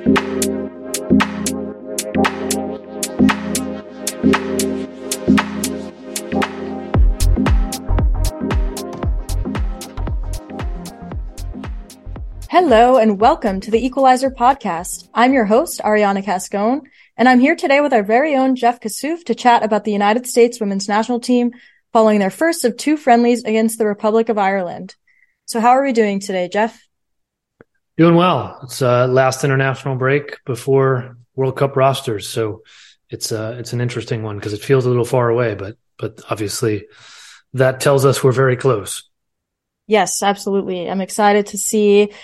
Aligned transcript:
Hello 0.00 0.16
and 12.96 13.20
welcome 13.20 13.60
to 13.60 13.70
the 13.70 13.84
Equalizer 13.84 14.30
podcast. 14.30 15.10
I'm 15.12 15.34
your 15.34 15.44
host, 15.44 15.82
Arianna 15.84 16.24
Cascone, 16.24 16.80
and 17.18 17.28
I'm 17.28 17.40
here 17.40 17.54
today 17.54 17.82
with 17.82 17.92
our 17.92 18.02
very 18.02 18.34
own 18.34 18.56
Jeff 18.56 18.80
Kassouf 18.80 19.24
to 19.24 19.34
chat 19.34 19.62
about 19.62 19.84
the 19.84 19.92
United 19.92 20.26
States 20.26 20.60
women's 20.60 20.88
national 20.88 21.20
team 21.20 21.52
following 21.92 22.20
their 22.20 22.30
first 22.30 22.64
of 22.64 22.78
two 22.78 22.96
friendlies 22.96 23.44
against 23.44 23.76
the 23.76 23.86
Republic 23.86 24.30
of 24.30 24.38
Ireland. 24.38 24.96
So 25.44 25.60
how 25.60 25.70
are 25.70 25.84
we 25.84 25.92
doing 25.92 26.20
today, 26.20 26.48
Jeff? 26.48 26.86
Doing 28.00 28.14
well. 28.14 28.58
It's 28.62 28.80
uh 28.80 29.06
last 29.08 29.44
international 29.44 29.94
break 29.94 30.42
before 30.46 31.18
World 31.36 31.58
Cup 31.58 31.76
rosters, 31.76 32.26
so 32.26 32.62
it's 33.10 33.30
uh 33.30 33.56
it's 33.58 33.74
an 33.74 33.82
interesting 33.82 34.22
one 34.22 34.36
because 34.36 34.54
it 34.54 34.64
feels 34.64 34.86
a 34.86 34.88
little 34.88 35.04
far 35.04 35.28
away, 35.28 35.54
but 35.54 35.76
but 35.98 36.18
obviously 36.30 36.86
that 37.52 37.80
tells 37.80 38.06
us 38.06 38.24
we're 38.24 38.32
very 38.32 38.56
close. 38.56 39.06
Yes, 39.86 40.22
absolutely. 40.22 40.88
I'm 40.88 41.02
excited 41.02 41.48
to 41.48 41.58
see 41.58 42.14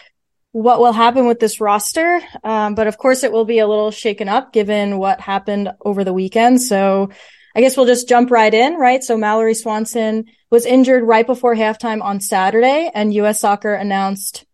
what 0.52 0.80
will 0.80 0.94
happen 0.94 1.26
with 1.26 1.40
this 1.40 1.60
roster. 1.60 2.22
Um, 2.42 2.74
but 2.74 2.86
of 2.86 2.96
course, 2.96 3.22
it 3.22 3.30
will 3.30 3.44
be 3.44 3.58
a 3.58 3.66
little 3.66 3.90
shaken 3.90 4.30
up 4.30 4.54
given 4.54 4.96
what 4.96 5.20
happened 5.20 5.68
over 5.84 6.04
the 6.04 6.14
weekend. 6.14 6.62
So 6.62 7.10
I 7.54 7.60
guess 7.60 7.76
we'll 7.76 7.84
just 7.84 8.08
jump 8.08 8.30
right 8.30 8.54
in, 8.54 8.76
right? 8.76 9.04
So 9.04 9.18
Mallory 9.18 9.52
Swanson 9.52 10.24
was 10.48 10.64
injured 10.64 11.02
right 11.02 11.26
before 11.26 11.54
halftime 11.54 12.02
on 12.02 12.20
Saturday, 12.20 12.90
and 12.94 13.12
U.S. 13.12 13.40
Soccer 13.40 13.74
announced 13.74 14.45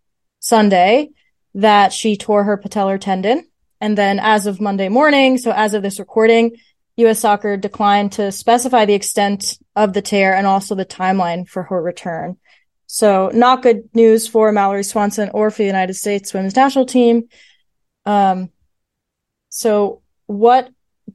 Sunday 0.42 1.10
that 1.54 1.92
she 1.92 2.16
tore 2.16 2.42
her 2.42 2.58
patellar 2.58 3.00
tendon. 3.00 3.46
And 3.80 3.96
then 3.96 4.18
as 4.18 4.46
of 4.46 4.60
Monday 4.60 4.88
morning, 4.88 5.38
so 5.38 5.52
as 5.52 5.72
of 5.72 5.82
this 5.82 6.00
recording, 6.00 6.56
U.S. 6.96 7.20
Soccer 7.20 7.56
declined 7.56 8.12
to 8.12 8.32
specify 8.32 8.84
the 8.84 8.94
extent 8.94 9.56
of 9.76 9.92
the 9.92 10.02
tear 10.02 10.34
and 10.34 10.46
also 10.46 10.74
the 10.74 10.84
timeline 10.84 11.48
for 11.48 11.62
her 11.62 11.80
return. 11.80 12.36
So 12.86 13.30
not 13.32 13.62
good 13.62 13.88
news 13.94 14.26
for 14.26 14.50
Mallory 14.50 14.82
Swanson 14.82 15.30
or 15.32 15.50
for 15.50 15.58
the 15.58 15.66
United 15.66 15.94
States 15.94 16.34
women's 16.34 16.56
national 16.56 16.86
team. 16.86 17.28
Um, 18.04 18.50
so 19.48 20.02
what 20.26 20.68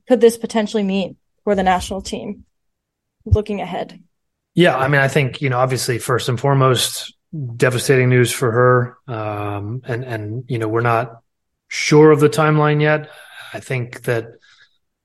could 0.07 0.21
this 0.21 0.37
potentially 0.37 0.83
mean 0.83 1.17
for 1.43 1.53
the 1.53 1.63
national 1.63 2.01
team 2.01 2.45
looking 3.25 3.59
ahead? 3.59 4.01
Yeah, 4.55 4.75
I 4.77 4.87
mean, 4.87 5.01
I 5.01 5.09
think 5.09 5.41
you 5.41 5.49
know, 5.49 5.59
obviously, 5.59 5.99
first 5.99 6.29
and 6.29 6.39
foremost, 6.39 7.13
devastating 7.55 8.09
news 8.09 8.31
for 8.31 8.51
her. 8.51 8.97
Um, 9.07 9.81
and 9.85 10.03
and 10.03 10.43
you 10.47 10.59
know, 10.59 10.67
we're 10.67 10.81
not 10.81 11.21
sure 11.67 12.11
of 12.11 12.19
the 12.19 12.29
timeline 12.29 12.81
yet. 12.81 13.09
I 13.53 13.59
think 13.59 14.03
that 14.03 14.27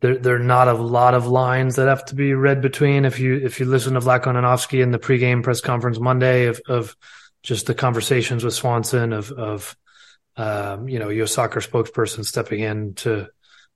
there 0.01 0.19
there 0.19 0.37
are 0.37 0.41
not 0.41 0.69
a 0.69 0.75
lot 0.75 1.15
of 1.15 1.27
lines 1.27 1.77
that 1.77 1.89
have 1.89 2.05
to 2.07 2.15
be 2.15 2.35
read 2.35 2.61
between. 2.61 3.05
If 3.05 3.19
you 3.19 3.37
if 3.37 3.61
you 3.61 3.67
listen 3.67 3.95
to 3.95 4.01
Vlatko 4.01 4.27
Andonovski 4.27 4.83
in 4.83 4.91
the 4.91 4.99
pregame 4.99 5.43
press 5.43 5.61
conference 5.61 5.99
Monday 5.99 6.47
of 6.47 6.61
of 6.67 6.97
just 7.43 7.67
the 7.67 7.75
conversations 7.75 8.45
with 8.45 8.55
Swanson 8.55 9.13
of 9.13 9.31
of 9.33 9.77
um, 10.37 10.89
you 10.89 10.99
know 10.99 11.09
U.S. 11.09 11.33
soccer 11.33 11.61
spokesperson 11.61 12.25
stepping 12.25 12.61
in 12.61 12.95
to 12.95 13.29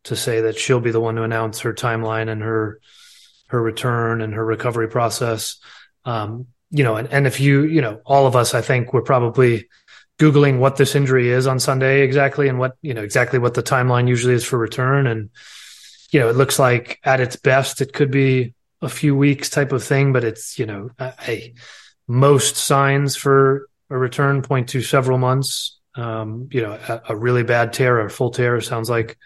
to 0.05 0.17
say 0.17 0.43
that 0.43 0.59
she'll 0.59 0.81
be 0.81 0.93
the 0.93 1.01
one 1.01 1.17
to 1.17 1.23
announce 1.23 1.61
her 1.61 1.73
timeline 1.73 2.29
and 2.29 2.43
her 2.43 2.81
her 3.49 3.63
return 3.63 4.21
and 4.21 4.35
her 4.35 4.45
recovery 4.45 4.89
process. 4.89 5.59
Um, 6.05 6.49
you 6.71 6.85
know, 6.85 6.97
and, 6.97 7.13
and 7.13 7.27
if 7.27 7.41
you 7.41 7.65
you 7.65 7.81
know 7.81 8.01
all 8.05 8.27
of 8.27 8.37
us, 8.37 8.55
I 8.55 8.61
think 8.61 8.93
we're 8.93 9.03
probably 9.03 9.69
googling 10.19 10.59
what 10.59 10.77
this 10.77 10.95
injury 10.95 11.29
is 11.29 11.47
on 11.47 11.61
Sunday 11.61 12.03
exactly 12.03 12.49
and 12.49 12.59
what 12.59 12.77
you 12.83 12.95
know 12.95 13.03
exactly 13.03 13.39
what 13.39 13.55
the 13.55 13.63
timeline 13.63 14.09
usually 14.09 14.35
is 14.35 14.45
for 14.45 14.59
return 14.59 15.07
and 15.07 15.31
you 16.13 16.21
know, 16.21 16.29
it 16.29 16.37
looks 16.37 16.59
like 16.59 16.99
at 17.05 17.21
its 17.21 17.37
best, 17.37 17.81
it 17.81 17.93
could 17.93 18.11
be 18.11 18.55
a 18.81 18.89
few 18.89 19.17
weeks 19.17 19.51
type 19.51 19.73
of 19.73 19.83
thing, 19.83 20.13
but 20.13 20.25
it's, 20.25 20.59
you 20.59 20.67
know, 20.67 20.91
a, 21.01 21.55
most 22.07 22.57
signs 22.57 23.17
for 23.17 23.69
a 23.91 23.99
return 23.99 24.43
point 24.43 24.71
to 24.71 24.83
several 24.83 25.19
months. 25.19 25.79
Um, 25.95 26.49
you 26.53 26.63
know, 26.63 26.73
a, 26.73 27.03
a, 27.09 27.17
really 27.17 27.43
bad 27.43 27.73
tear 27.73 28.01
or 28.01 28.11
full 28.11 28.31
tear 28.31 28.61
sounds 28.61 28.91
like 28.91 29.17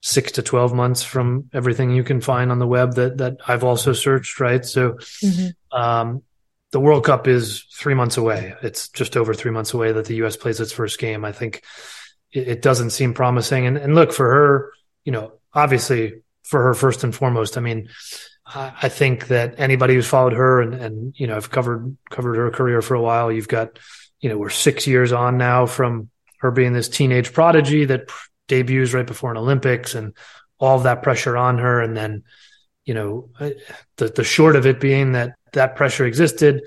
six 0.00 0.32
to 0.32 0.42
12 0.42 0.72
months 0.72 1.02
from 1.02 1.50
everything 1.52 1.90
you 1.90 2.04
can 2.04 2.20
find 2.20 2.52
on 2.52 2.60
the 2.60 2.68
web 2.68 2.94
that, 2.94 3.18
that 3.18 3.38
I've 3.46 3.64
also 3.64 3.92
searched. 3.92 4.38
Right. 4.38 4.64
So, 4.64 4.92
mm-hmm. 4.92 5.76
um, 5.76 6.22
the 6.74 6.80
World 6.80 7.04
Cup 7.04 7.28
is 7.28 7.66
three 7.72 7.94
months 7.94 8.16
away. 8.16 8.52
It's 8.60 8.88
just 8.88 9.16
over 9.16 9.32
three 9.32 9.52
months 9.52 9.74
away 9.74 9.92
that 9.92 10.06
the 10.06 10.16
U.S. 10.16 10.36
plays 10.36 10.58
its 10.58 10.72
first 10.72 10.98
game. 10.98 11.24
I 11.24 11.30
think 11.30 11.62
it, 12.32 12.48
it 12.48 12.62
doesn't 12.62 12.90
seem 12.90 13.14
promising. 13.14 13.64
And, 13.64 13.76
and 13.76 13.94
look 13.94 14.12
for 14.12 14.28
her, 14.28 14.72
you 15.04 15.12
know, 15.12 15.34
obviously 15.52 16.22
for 16.42 16.60
her 16.64 16.74
first 16.74 17.04
and 17.04 17.14
foremost. 17.14 17.56
I 17.56 17.60
mean, 17.60 17.90
I 18.44 18.88
think 18.88 19.28
that 19.28 19.54
anybody 19.60 19.94
who's 19.94 20.08
followed 20.08 20.32
her 20.32 20.60
and, 20.60 20.74
and, 20.74 21.14
you 21.16 21.28
know, 21.28 21.36
I've 21.36 21.48
covered, 21.48 21.96
covered 22.10 22.34
her 22.38 22.50
career 22.50 22.82
for 22.82 22.94
a 22.94 23.00
while. 23.00 23.30
You've 23.30 23.46
got, 23.46 23.78
you 24.18 24.28
know, 24.28 24.36
we're 24.36 24.50
six 24.50 24.84
years 24.84 25.12
on 25.12 25.38
now 25.38 25.66
from 25.66 26.10
her 26.40 26.50
being 26.50 26.72
this 26.72 26.88
teenage 26.88 27.32
prodigy 27.32 27.84
that 27.84 28.10
debuts 28.48 28.94
right 28.94 29.06
before 29.06 29.30
an 29.30 29.36
Olympics 29.36 29.94
and 29.94 30.12
all 30.58 30.76
of 30.76 30.82
that 30.82 31.04
pressure 31.04 31.36
on 31.36 31.58
her. 31.58 31.80
And 31.80 31.96
then, 31.96 32.24
you 32.84 32.94
know, 32.94 33.30
the, 33.38 34.08
the 34.08 34.24
short 34.24 34.56
of 34.56 34.66
it 34.66 34.80
being 34.80 35.12
that 35.12 35.36
that 35.54 35.76
pressure 35.76 36.06
existed, 36.06 36.62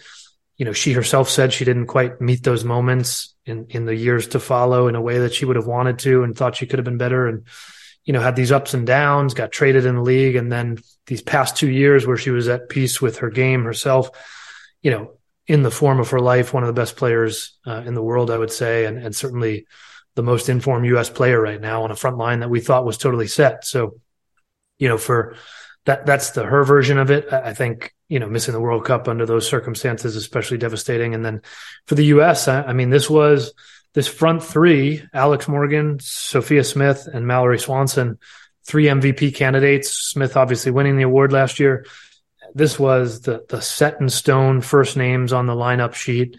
you 0.58 0.66
know, 0.66 0.74
she 0.74 0.94
herself 0.94 1.30
said 1.30 1.54
she 1.54 1.66
didn't 1.66 1.88
quite 1.88 2.20
meet 2.20 2.44
those 2.44 2.64
moments 2.64 3.36
in, 3.46 3.68
in 3.70 3.86
the 3.86 3.96
years 3.96 4.28
to 4.30 4.40
follow 4.40 4.88
in 4.88 4.96
a 4.96 5.02
way 5.02 5.20
that 5.20 5.34
she 5.34 5.46
would 5.46 5.56
have 5.56 5.68
wanted 5.68 6.00
to 6.00 6.24
and 6.24 6.36
thought 6.36 6.56
she 6.56 6.66
could 6.66 6.80
have 6.80 6.86
been 6.86 6.98
better. 6.98 7.28
And, 7.28 7.46
you 8.04 8.14
know, 8.14 8.20
had 8.20 8.36
these 8.36 8.52
ups 8.52 8.74
and 8.74 8.88
downs, 8.88 9.34
got 9.34 9.52
traded 9.52 9.86
in 9.86 9.96
the 9.96 10.02
league, 10.02 10.36
and 10.36 10.52
then 10.52 10.80
these 11.06 11.22
past 11.22 11.56
two 11.56 11.70
years 11.70 12.08
where 12.08 12.18
she 12.18 12.32
was 12.32 12.48
at 12.48 12.70
peace 12.70 13.02
with 13.02 13.20
her 13.20 13.30
game 13.30 13.64
herself, 13.64 14.10
you 14.82 14.92
know, 14.92 15.14
in 15.46 15.64
the 15.64 15.72
form 15.72 16.00
of 16.00 16.10
her 16.10 16.20
life, 16.20 16.54
one 16.54 16.64
of 16.64 16.68
the 16.68 16.74
best 16.74 16.98
players 16.98 17.58
uh, 17.66 17.84
in 17.86 17.94
the 17.94 18.04
world, 18.04 18.32
I 18.32 18.38
would 18.38 18.52
say, 18.52 18.86
and, 18.86 18.98
and 18.98 19.16
certainly 19.16 19.66
the 20.16 20.24
most 20.24 20.50
informed 20.50 20.86
U.S. 20.88 21.10
player 21.10 21.40
right 21.40 21.62
now 21.62 21.84
on 21.84 21.92
a 21.92 21.96
front 21.96 22.18
line 22.18 22.40
that 22.40 22.50
we 22.50 22.60
thought 22.60 22.86
was 22.86 22.98
totally 22.98 23.28
set. 23.28 23.64
So, 23.64 24.00
you 24.80 24.90
know, 24.90 24.98
for 24.98 25.36
that, 25.86 26.06
that's 26.06 26.32
the 26.32 26.44
her 26.44 26.64
version 26.64 26.98
of 26.98 27.12
it. 27.12 27.32
I 27.32 27.54
think, 27.54 27.94
you 28.10 28.20
know, 28.20 28.28
missing 28.28 28.54
the 28.54 28.62
World 28.62 28.86
Cup 28.86 29.08
under 29.08 29.26
those 29.26 29.48
circumstances, 29.48 30.16
especially 30.16 30.58
devastating. 30.58 31.14
And 31.14 31.26
then 31.26 31.42
for 31.86 31.96
the 31.96 32.06
U.S., 32.06 32.48
I, 32.48 32.64
I 32.64 32.74
mean, 32.74 32.90
this 32.90 33.10
was 33.10 33.54
this 33.94 34.08
front 34.08 34.44
three, 34.44 35.04
Alex 35.14 35.48
Morgan, 35.48 36.00
Sophia 36.00 36.64
Smith, 36.64 37.08
and 37.12 37.28
Mallory 37.28 37.60
Swanson, 37.60 38.20
three 38.66 38.86
MVP 38.86 39.36
candidates. 39.36 39.92
Smith 39.92 40.38
obviously 40.38 40.72
winning 40.72 40.98
the 40.98 41.04
award 41.04 41.32
last 41.32 41.60
year. 41.60 41.86
This 42.54 42.80
was 42.80 43.22
the 43.22 43.46
the 43.50 43.62
set 43.62 44.00
in 44.00 44.10
stone 44.10 44.62
first 44.62 44.98
names 44.98 45.34
on 45.34 45.46
the 45.46 45.56
lineup 45.56 45.94
sheet. 45.94 46.38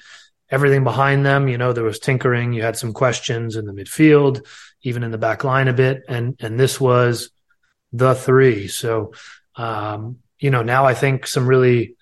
Everything 0.50 0.84
behind 0.84 1.26
them, 1.26 1.48
you 1.48 1.58
know, 1.58 1.72
there 1.72 1.84
was 1.84 1.98
tinkering. 1.98 2.52
You 2.52 2.62
had 2.62 2.76
some 2.76 2.94
questions 2.94 3.56
in 3.56 3.66
the 3.66 3.72
midfield, 3.72 4.46
even 4.82 5.02
in 5.02 5.10
the 5.10 5.18
back 5.18 5.44
line 5.44 5.68
a 5.68 5.72
bit, 5.72 6.04
and 6.08 6.36
and 6.40 6.58
this 6.58 6.80
was 6.80 7.30
the 7.92 8.14
three. 8.14 8.68
So, 8.68 9.12
um, 9.56 10.18
you 10.38 10.50
know, 10.50 10.62
now 10.62 10.84
I 10.84 10.94
think 10.94 11.26
some 11.26 11.46
really 11.46 11.96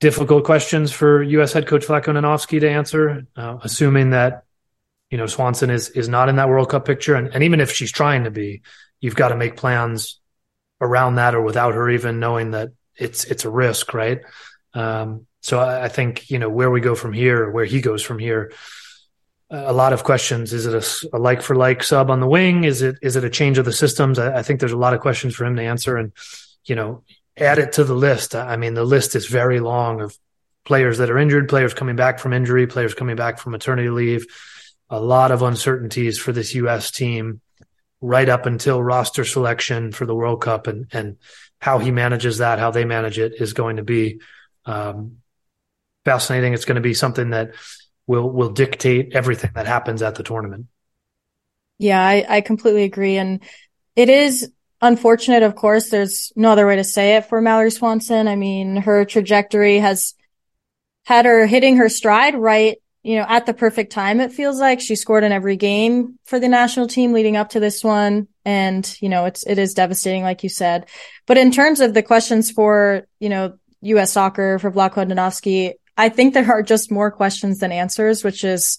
difficult 0.00 0.44
questions 0.44 0.90
for 0.90 1.22
U.S. 1.22 1.52
head 1.52 1.66
coach 1.66 1.86
Vlatko 1.86 2.06
Andonovski 2.06 2.60
to 2.60 2.68
answer, 2.68 3.26
uh, 3.36 3.58
assuming 3.62 4.10
that 4.10 4.44
you 5.10 5.18
know 5.18 5.26
Swanson 5.26 5.70
is 5.70 5.90
is 5.90 6.08
not 6.08 6.28
in 6.28 6.36
that 6.36 6.48
World 6.48 6.70
Cup 6.70 6.84
picture, 6.84 7.14
and, 7.14 7.28
and 7.28 7.44
even 7.44 7.60
if 7.60 7.70
she's 7.70 7.92
trying 7.92 8.24
to 8.24 8.30
be, 8.30 8.62
you've 9.00 9.14
got 9.14 9.28
to 9.28 9.36
make 9.36 9.56
plans 9.56 10.20
around 10.80 11.14
that 11.14 11.34
or 11.34 11.42
without 11.42 11.74
her 11.74 11.88
even 11.88 12.18
knowing 12.18 12.50
that 12.50 12.70
it's 12.96 13.24
it's 13.24 13.44
a 13.44 13.50
risk, 13.50 13.94
right? 13.94 14.20
Um, 14.74 15.26
so 15.40 15.60
I, 15.60 15.84
I, 15.84 15.88
think 15.88 16.30
you 16.30 16.38
know 16.38 16.48
where 16.48 16.70
we 16.70 16.80
go 16.80 16.94
from 16.94 17.12
here, 17.12 17.50
where 17.50 17.64
he 17.64 17.80
goes 17.80 18.02
from 18.02 18.18
here. 18.18 18.52
A 19.50 19.72
lot 19.72 19.92
of 19.92 20.02
questions. 20.02 20.54
Is 20.54 20.64
it 20.64 20.74
a, 20.74 21.16
a 21.16 21.18
like 21.18 21.42
for 21.42 21.54
like 21.54 21.82
sub 21.82 22.10
on 22.10 22.20
the 22.20 22.26
wing? 22.26 22.64
Is 22.64 22.82
it 22.82 22.96
is 23.02 23.16
it 23.16 23.24
a 23.24 23.30
change 23.30 23.58
of 23.58 23.66
the 23.66 23.72
systems? 23.72 24.18
I, 24.18 24.38
I 24.38 24.42
think 24.42 24.58
there's 24.60 24.72
a 24.72 24.78
lot 24.78 24.94
of 24.94 25.00
questions 25.00 25.34
for 25.34 25.44
him 25.44 25.56
to 25.56 25.62
answer, 25.62 25.96
and 25.96 26.12
you 26.64 26.74
know 26.74 27.02
add 27.36 27.58
it 27.58 27.72
to 27.72 27.84
the 27.84 27.94
list. 27.94 28.34
I 28.34 28.56
mean, 28.56 28.74
the 28.74 28.84
list 28.84 29.14
is 29.14 29.26
very 29.26 29.60
long 29.60 30.00
of 30.00 30.16
players 30.64 30.98
that 30.98 31.10
are 31.10 31.18
injured, 31.18 31.48
players 31.48 31.74
coming 31.74 31.96
back 31.96 32.18
from 32.18 32.32
injury, 32.32 32.66
players 32.66 32.94
coming 32.94 33.16
back 33.16 33.38
from 33.38 33.52
maternity 33.52 33.88
leave. 33.88 34.26
A 34.90 35.00
lot 35.00 35.32
of 35.32 35.42
uncertainties 35.42 36.18
for 36.18 36.32
this 36.32 36.54
U.S. 36.54 36.90
team 36.90 37.40
right 38.00 38.28
up 38.28 38.46
until 38.46 38.82
roster 38.82 39.24
selection 39.24 39.92
for 39.92 40.04
the 40.04 40.14
World 40.14 40.42
Cup 40.42 40.66
and, 40.66 40.86
and 40.92 41.16
how 41.60 41.78
he 41.78 41.90
manages 41.90 42.38
that, 42.38 42.58
how 42.58 42.70
they 42.70 42.84
manage 42.84 43.18
it 43.18 43.34
is 43.40 43.54
going 43.54 43.76
to 43.76 43.82
be 43.82 44.20
um, 44.66 45.18
fascinating. 46.04 46.52
It's 46.52 46.64
going 46.64 46.76
to 46.76 46.82
be 46.82 46.94
something 46.94 47.30
that 47.30 47.54
will 48.06 48.28
will 48.28 48.50
dictate 48.50 49.14
everything 49.14 49.52
that 49.54 49.66
happens 49.66 50.02
at 50.02 50.16
the 50.16 50.22
tournament. 50.22 50.66
Yeah, 51.78 52.04
I, 52.04 52.24
I 52.28 52.40
completely 52.42 52.82
agree. 52.82 53.16
And 53.16 53.42
it 53.96 54.08
is 54.08 54.50
unfortunate, 54.82 55.42
of 55.42 55.54
course. 55.54 55.88
There's 55.88 56.32
no 56.36 56.50
other 56.50 56.66
way 56.66 56.76
to 56.76 56.84
say 56.84 57.16
it 57.16 57.26
for 57.26 57.40
Mallory 57.40 57.70
Swanson. 57.70 58.28
I 58.28 58.36
mean, 58.36 58.76
her 58.76 59.06
trajectory 59.06 59.78
has 59.78 60.14
had 61.04 61.24
her 61.24 61.46
hitting 61.46 61.76
her 61.76 61.88
stride 61.88 62.34
right 62.34 62.76
you 63.02 63.16
know, 63.16 63.26
at 63.28 63.46
the 63.46 63.54
perfect 63.54 63.92
time, 63.92 64.20
it 64.20 64.32
feels 64.32 64.60
like 64.60 64.80
she 64.80 64.94
scored 64.94 65.24
in 65.24 65.32
every 65.32 65.56
game 65.56 66.18
for 66.24 66.38
the 66.38 66.48
national 66.48 66.86
team 66.86 67.12
leading 67.12 67.36
up 67.36 67.50
to 67.50 67.60
this 67.60 67.82
one. 67.82 68.28
And, 68.44 68.96
you 69.00 69.08
know, 69.08 69.24
it's, 69.24 69.44
it 69.44 69.58
is 69.58 69.74
devastating, 69.74 70.22
like 70.22 70.44
you 70.44 70.48
said. 70.48 70.88
But 71.26 71.36
in 71.36 71.50
terms 71.50 71.80
of 71.80 71.94
the 71.94 72.02
questions 72.02 72.52
for, 72.52 73.06
you 73.18 73.28
know, 73.28 73.58
U.S. 73.82 74.12
soccer 74.12 74.60
for 74.60 74.70
Vlatko 74.70 75.04
Andonovski, 75.04 75.72
I 75.96 76.10
think 76.10 76.34
there 76.34 76.48
are 76.50 76.62
just 76.62 76.92
more 76.92 77.10
questions 77.10 77.58
than 77.58 77.72
answers, 77.72 78.22
which 78.22 78.44
is 78.44 78.78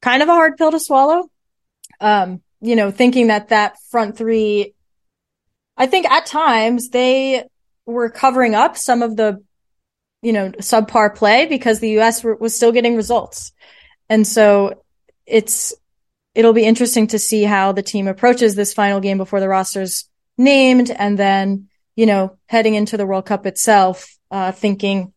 kind 0.00 0.22
of 0.22 0.30
a 0.30 0.34
hard 0.34 0.56
pill 0.56 0.70
to 0.70 0.80
swallow. 0.80 1.30
Um, 2.00 2.42
you 2.62 2.74
know, 2.74 2.90
thinking 2.90 3.26
that 3.26 3.48
that 3.48 3.76
front 3.90 4.16
three, 4.16 4.74
I 5.76 5.86
think 5.86 6.06
at 6.06 6.26
times 6.26 6.90
they 6.90 7.44
were 7.84 8.10
covering 8.10 8.54
up 8.54 8.76
some 8.76 9.02
of 9.02 9.16
the 9.16 9.42
you 10.22 10.32
know, 10.32 10.50
subpar 10.50 11.14
play 11.14 11.46
because 11.46 11.78
the 11.78 11.90
U.S. 11.90 12.24
was 12.24 12.54
still 12.54 12.72
getting 12.72 12.96
results. 12.96 13.52
And 14.08 14.26
so 14.26 14.82
it's, 15.24 15.72
it'll 16.34 16.52
be 16.52 16.64
interesting 16.64 17.06
to 17.08 17.18
see 17.20 17.44
how 17.44 17.70
the 17.70 17.82
team 17.82 18.08
approaches 18.08 18.56
this 18.56 18.74
final 18.74 18.98
game 18.98 19.18
before 19.18 19.38
the 19.38 19.48
roster's 19.48 20.08
named 20.36 20.90
and 20.90 21.18
then, 21.18 21.68
you 21.94 22.06
know, 22.06 22.36
heading 22.46 22.74
into 22.74 22.96
the 22.96 23.06
World 23.06 23.26
Cup 23.26 23.46
itself, 23.46 24.16
uh, 24.32 24.50
thinking 24.50 25.12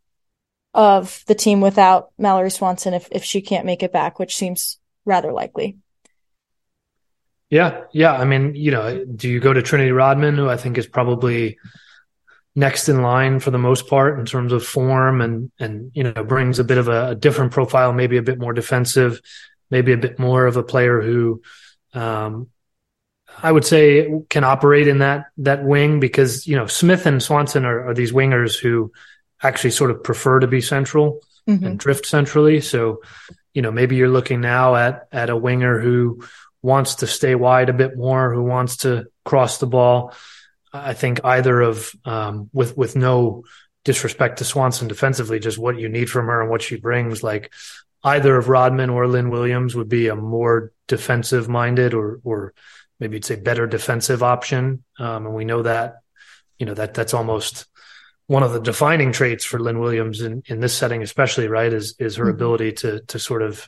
of 0.75 1.23
the 1.25 1.35
team 1.35 1.59
without 1.59 2.12
Mallory 2.19 2.51
Swanson 2.51 2.94
if, 2.94 3.07
if 3.12 3.23
she 3.23 3.41
can't 3.41 3.65
make 3.65 3.81
it 3.81 3.91
back, 3.91 4.19
which 4.19 4.35
seems 4.35 4.79
rather 5.05 5.31
likely. 5.31 5.77
Yeah. 7.50 7.81
Yeah. 7.92 8.13
I 8.13 8.25
mean, 8.25 8.56
you 8.56 8.72
know, 8.72 9.04
do 9.04 9.30
you 9.30 9.40
go 9.40 9.54
to 9.54 9.62
Trinity 9.62 9.92
Rodman, 9.92 10.36
who 10.36 10.50
I 10.50 10.57
think 10.57 10.78
is 10.78 10.88
probably 10.88 11.57
next 12.56 12.90
in 12.90 13.01
line 13.01 13.40
for 13.40 13.51
the 13.51 13.57
most 13.57 13.88
part 13.88 14.19
in 14.19 14.25
terms 14.25 14.51
of 14.51 14.66
form 14.66 15.22
and 15.22 15.51
and 15.60 15.92
you 15.94 16.04
know 16.04 16.24
brings 16.24 16.60
a 16.60 16.63
bit 16.63 16.78
of 16.78 16.88
a, 16.88 17.10
a, 17.10 17.16
different 17.16 17.51
profile, 17.51 17.94
maybe 17.94 18.18
a 18.18 18.22
bit 18.22 18.40
more 18.40 18.54
defensive, 18.54 19.22
maybe 19.69 19.94
a 19.94 19.98
bit 19.98 20.19
more 20.19 20.46
of 20.46 20.57
a 20.57 20.63
player 20.63 21.01
who 21.01 21.42
um, 21.94 22.50
I 23.42 23.51
would 23.51 23.66
say 23.66 24.10
can 24.30 24.44
operate 24.44 24.88
in 24.88 25.00
that 25.00 25.28
that 25.38 25.63
wing 25.63 26.00
because 26.00 26.48
you 26.48 26.56
know 26.56 26.68
Smith 26.68 27.06
and 27.06 27.22
Swanson 27.22 27.66
are, 27.66 27.88
are 27.90 27.94
these 27.94 28.12
wingers 28.12 28.60
who 28.60 28.92
actually 29.42 29.72
sort 29.72 29.92
of 29.92 30.04
prefer 30.04 30.40
to 30.40 30.48
be 30.48 30.62
central 30.62 31.22
mm-hmm. 31.48 31.66
and 31.66 31.80
drift 31.80 32.06
centrally. 32.06 32.62
So 32.62 33.01
you 33.54 33.62
know 33.62 33.72
maybe 33.72 33.96
you're 33.96 34.10
looking 34.10 34.42
now 34.42 34.75
at 34.75 35.07
at 35.12 35.30
a 35.30 35.38
winger 35.38 35.80
who 35.80 36.24
wants 36.61 36.95
to 36.95 37.07
stay 37.07 37.35
wide 37.35 37.69
a 37.69 37.73
bit 37.73 37.97
more, 37.97 38.33
who 38.33 38.44
wants 38.44 38.77
to 38.77 39.06
cross 39.25 39.57
the 39.57 39.67
ball. 39.67 40.13
I 40.71 40.94
think 40.94 41.21
either 41.23 41.61
of 41.61 41.91
um, 42.06 42.50
with 42.53 42.77
with 42.77 42.95
no 42.95 43.44
disrespect 43.85 44.38
to 44.38 44.45
Swanson 44.45 44.88
defensively, 44.88 45.39
just 45.39 45.57
what 45.57 45.79
you 45.79 45.89
need 45.89 46.09
from 46.09 46.27
her 46.27 46.41
and 46.41 46.50
what 46.50 46.61
she 46.61 46.75
brings. 46.75 47.23
Like 47.23 47.51
either 48.03 48.35
of 48.35 48.50
Rodman 48.50 48.89
or 48.89 49.07
Lynn 49.07 49.29
Williams 49.29 49.75
would 49.75 49.89
be 49.89 50.07
a 50.07 50.15
more 50.15 50.71
defensive 50.88 51.50
minded 51.50 51.94
or 51.94 52.19
or 52.23 52.53
maybe 53.00 53.15
you'd 53.15 53.25
say 53.25 53.35
better 53.35 53.67
defensive 53.67 54.21
option. 54.21 54.83
Um, 55.00 55.25
and 55.25 55.35
we 55.35 55.45
know 55.45 55.63
that 55.63 55.95
you 56.57 56.65
know 56.65 56.73
that 56.73 56.94
that's 56.94 57.13
almost 57.13 57.65
one 58.27 58.44
of 58.44 58.53
the 58.53 58.62
defining 58.62 59.12
traits 59.12 59.44
for 59.44 59.59
Lynn 59.59 59.79
Williams 59.79 60.21
in, 60.21 60.44
in 60.45 60.59
this 60.59 60.75
setting, 60.75 61.01
especially 61.01 61.47
right, 61.47 61.73
is 61.73 61.95
is 61.97 62.17
her 62.17 62.25
mm-hmm. 62.25 62.35
ability 62.35 62.71
to 62.73 63.01
to 63.07 63.17
sort 63.17 63.41
of 63.41 63.67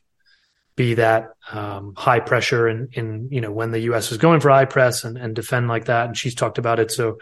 be 0.81 0.95
that 0.95 1.33
um, 1.51 1.93
high 1.95 2.19
pressure 2.19 2.67
and 2.67 2.91
in, 2.93 3.27
you 3.29 3.39
know 3.39 3.51
when 3.51 3.69
the 3.69 3.81
U.S. 3.91 4.11
is 4.11 4.17
going 4.17 4.39
for 4.39 4.49
high 4.49 4.65
press 4.65 5.03
and, 5.03 5.15
and 5.15 5.35
defend 5.35 5.67
like 5.67 5.85
that. 5.85 6.07
And 6.07 6.17
she's 6.17 6.33
talked 6.33 6.57
about 6.57 6.79
it. 6.79 6.89
So 6.89 7.19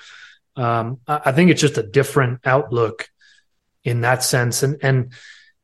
um, 0.56 1.00
I, 1.06 1.22
I, 1.26 1.32
think 1.34 1.52
it's 1.52 1.60
just 1.60 1.78
a 1.78 1.84
different 1.84 2.40
outlook 2.46 3.10
in 3.84 4.02
that 4.02 4.24
sense. 4.24 4.64
And 4.64 4.78
and 4.82 5.12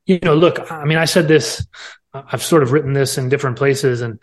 you 0.04 0.18
know, 0.22 0.34
look, 0.34 0.70
I 0.70 0.84
mean, 0.84 0.98
I 0.98 1.06
said 1.06 1.26
this. 1.26 1.66
I've 2.12 2.42
sort 2.42 2.62
of 2.62 2.72
written 2.72 2.92
this 2.92 3.16
in 3.16 3.30
different 3.30 3.56
places, 3.56 4.02
and 4.02 4.20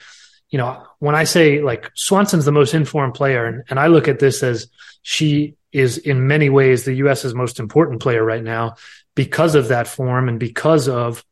you 0.50 0.60
know, 0.60 0.86
when 1.00 1.16
I 1.16 1.24
say 1.24 1.62
like 1.62 1.90
Swanson's 1.96 2.46
the 2.46 2.52
most 2.52 2.76
informed 2.76 3.16
player, 3.16 3.46
and, 3.48 3.64
and 3.72 3.80
I 3.80 3.88
look 3.88 4.08
at 4.08 4.20
this 4.20 4.44
as 4.44 4.68
she 5.02 5.56
is 5.72 5.98
in 5.98 6.28
many 6.28 6.50
ways 6.50 6.86
the 6.86 6.94
U.S.'s 7.06 7.34
most 7.34 7.60
important 7.60 8.04
player 8.04 8.24
right 8.24 8.44
now 8.44 8.76
because 9.16 9.56
of 9.56 9.70
that 9.70 9.88
form 9.88 10.30
and 10.30 10.40
because 10.40 10.88
of 10.88 11.26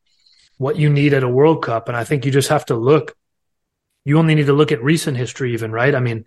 what 0.62 0.75
you 0.75 0.92
need 0.92 1.16
at 1.16 1.24
a 1.24 1.28
World 1.28 1.63
Cup. 1.63 1.88
And 1.88 1.98
I 1.98 2.04
think 2.04 2.24
you 2.24 2.31
just 2.31 2.50
have 2.50 2.68
to 2.68 2.75
look. 2.75 3.18
You 4.06 4.19
only 4.19 4.36
need 4.36 4.46
to 4.46 4.54
look 4.54 4.72
at 4.72 4.84
recent 4.84 5.18
history, 5.18 5.54
even, 5.54 5.72
right? 5.72 5.96
I 5.96 6.00
mean, 6.00 6.25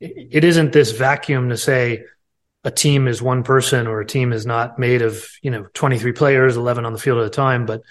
it 0.00 0.42
isn't 0.42 0.72
this 0.72 0.92
vacuum 0.92 1.50
to 1.50 1.58
say 1.58 2.04
a 2.64 2.70
team 2.70 3.06
is 3.06 3.20
one 3.20 3.42
person 3.42 3.86
or 3.86 4.00
a 4.00 4.06
team 4.06 4.32
is 4.32 4.46
not 4.46 4.78
made 4.78 5.02
of, 5.02 5.28
you 5.42 5.50
know, 5.50 5.66
23 5.74 6.12
players, 6.12 6.56
11 6.56 6.86
on 6.86 6.94
the 6.94 6.98
field 6.98 7.18
at 7.18 7.26
a 7.26 7.30
time, 7.30 7.66
but 7.66 7.82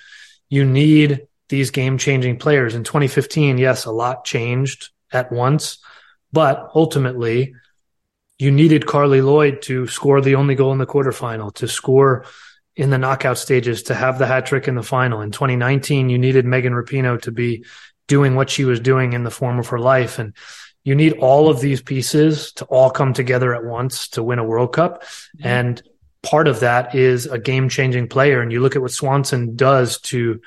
you 0.49 0.65
need 0.65 1.27
these 1.49 1.69
game 1.69 1.99
changing 1.99 2.39
players. 2.39 2.73
In 2.73 2.83
2015, 2.83 3.59
yes, 3.59 3.85
a 3.85 3.91
lot 3.91 4.25
changed 4.25 4.89
at 5.11 5.31
once, 5.31 5.77
but 6.31 6.71
ultimately, 6.73 7.53
you 8.39 8.49
needed 8.49 8.87
Carli 8.87 9.23
Lloyd 9.23 9.61
to 9.63 9.85
score 9.85 10.21
the 10.21 10.35
only 10.35 10.55
goal 10.55 10.71
in 10.71 10.79
the 10.79 10.87
quarterfinal, 10.87 11.53
to 11.53 11.67
score 11.67 12.25
in 12.75 12.89
the 12.89 12.97
knockout 12.97 13.37
stages 13.37 13.83
to 13.83 13.93
have 13.93 14.17
the 14.17 14.25
hat 14.25 14.45
trick 14.45 14.67
in 14.67 14.75
the 14.75 14.83
final. 14.83 15.21
In 15.21 15.31
2019, 15.31 16.09
you 16.09 16.17
needed 16.17 16.45
Megan 16.45 16.73
Rapinoe 16.73 17.21
to 17.21 17.31
be 17.31 17.65
doing 18.07 18.35
what 18.35 18.49
she 18.49 18.65
was 18.65 18.79
doing 18.79 19.13
in 19.13 19.23
the 19.23 19.31
form 19.31 19.59
of 19.59 19.67
her 19.67 19.79
life. 19.79 20.19
And 20.19 20.33
you 20.83 20.95
need 20.95 21.13
all 21.13 21.49
of 21.49 21.61
these 21.61 21.81
pieces 21.81 22.51
to 22.53 22.65
all 22.65 22.89
come 22.89 23.13
together 23.13 23.53
at 23.53 23.63
once 23.63 24.09
to 24.09 24.23
win 24.23 24.39
a 24.39 24.43
World 24.43 24.73
Cup. 24.73 25.03
Mm-hmm. 25.03 25.47
And 25.47 25.81
part 26.23 26.47
of 26.47 26.61
that 26.61 26.95
is 26.95 27.27
a 27.27 27.37
game 27.37 27.69
changing 27.69 28.07
player. 28.07 28.41
And 28.41 28.51
you 28.51 28.59
look 28.59 28.75
at 28.75 28.81
what 28.81 28.91
Swanson 28.91 29.55
does 29.55 29.99
to 30.01 30.41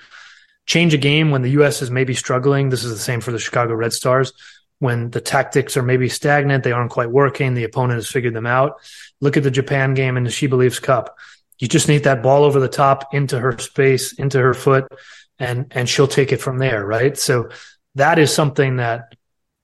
change 0.67 0.95
a 0.95 0.99
game 0.99 1.31
when 1.31 1.43
the 1.43 1.51
U.S. 1.51 1.81
is 1.81 1.91
maybe 1.91 2.15
struggling. 2.15 2.69
This 2.69 2.83
is 2.83 2.93
the 2.93 2.99
same 2.99 3.21
for 3.21 3.31
the 3.31 3.39
Chicago 3.39 3.75
Red 3.75 3.93
Stars. 3.93 4.33
When 4.79 5.11
the 5.11 5.23
tactics 5.23 5.77
are 5.77 5.83
maybe 5.83 6.09
stagnant, 6.09 6.65
they 6.65 6.73
aren't 6.73 6.91
quite 6.91 7.11
working, 7.11 7.55
the 7.55 7.65
opponent 7.65 7.97
has 7.97 8.09
figured 8.09 8.35
them 8.35 8.47
out. 8.47 8.83
Look 9.21 9.39
at 9.39 9.43
the 9.43 9.51
Japan 9.51 9.95
game 9.95 10.19
in 10.19 10.25
the 10.25 10.31
She 10.31 10.49
Believes 10.49 10.81
Cup 10.81 11.17
you 11.59 11.69
just 11.69 11.89
need 11.89 12.05
that 12.05 12.23
ball 12.23 12.45
over 12.45 12.61
the 12.61 12.69
top 12.69 13.15
into 13.15 13.39
her 13.39 13.59
space, 13.59 14.13
into 14.13 14.39
her 14.39 14.55
foot, 14.55 14.87
and 15.39 15.67
and 15.71 15.89
she'll 15.89 16.09
take 16.09 16.33
it 16.33 16.41
from 16.41 16.59
there, 16.59 16.85
right? 16.85 17.17
So 17.17 17.51
that 17.95 18.19
is 18.19 18.33
something 18.33 18.77
that 18.77 19.15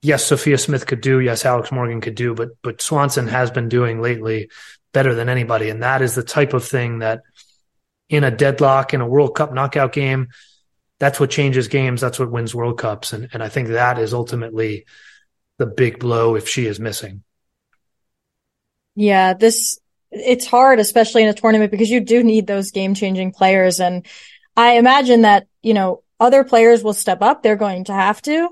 yes, 0.00 0.24
Sophia 0.24 0.58
Smith 0.58 0.86
could 0.86 1.00
do, 1.00 1.20
yes, 1.20 1.44
Alex 1.44 1.70
Morgan 1.70 2.00
could 2.00 2.14
do, 2.14 2.34
but 2.34 2.50
but 2.62 2.80
Swanson 2.80 3.28
has 3.28 3.50
been 3.50 3.68
doing 3.68 4.00
lately 4.00 4.50
better 4.92 5.14
than 5.14 5.28
anybody, 5.28 5.70
and 5.70 5.82
that 5.82 6.02
is 6.02 6.14
the 6.14 6.22
type 6.22 6.54
of 6.54 6.64
thing 6.64 7.00
that 7.00 7.22
in 8.08 8.24
a 8.24 8.30
deadlock 8.30 8.94
in 8.94 9.00
a 9.00 9.08
World 9.08 9.34
Cup 9.34 9.52
knockout 9.52 9.92
game, 9.92 10.28
that's 10.98 11.18
what 11.18 11.30
changes 11.30 11.68
games, 11.68 12.00
that's 12.00 12.18
what 12.18 12.30
wins 12.30 12.54
World 12.54 12.78
Cups, 12.78 13.12
and 13.12 13.28
and 13.32 13.42
I 13.42 13.48
think 13.48 13.68
that 13.68 13.98
is 13.98 14.14
ultimately 14.14 14.86
the 15.58 15.66
big 15.66 15.98
blow 15.98 16.36
if 16.36 16.48
she 16.48 16.66
is 16.66 16.80
missing. 16.80 17.22
Yeah, 18.94 19.34
this 19.34 19.78
it's 20.12 20.46
hard, 20.46 20.78
especially 20.78 21.22
in 21.22 21.28
a 21.28 21.34
tournament, 21.34 21.70
because 21.70 21.90
you 21.90 22.00
do 22.00 22.22
need 22.22 22.46
those 22.46 22.70
game 22.70 22.94
changing 22.94 23.32
players. 23.32 23.80
And 23.80 24.06
I 24.56 24.74
imagine 24.74 25.22
that, 25.22 25.46
you 25.62 25.74
know, 25.74 26.02
other 26.20 26.44
players 26.44 26.84
will 26.84 26.94
step 26.94 27.22
up. 27.22 27.42
They're 27.42 27.56
going 27.56 27.84
to 27.84 27.92
have 27.92 28.22
to. 28.22 28.50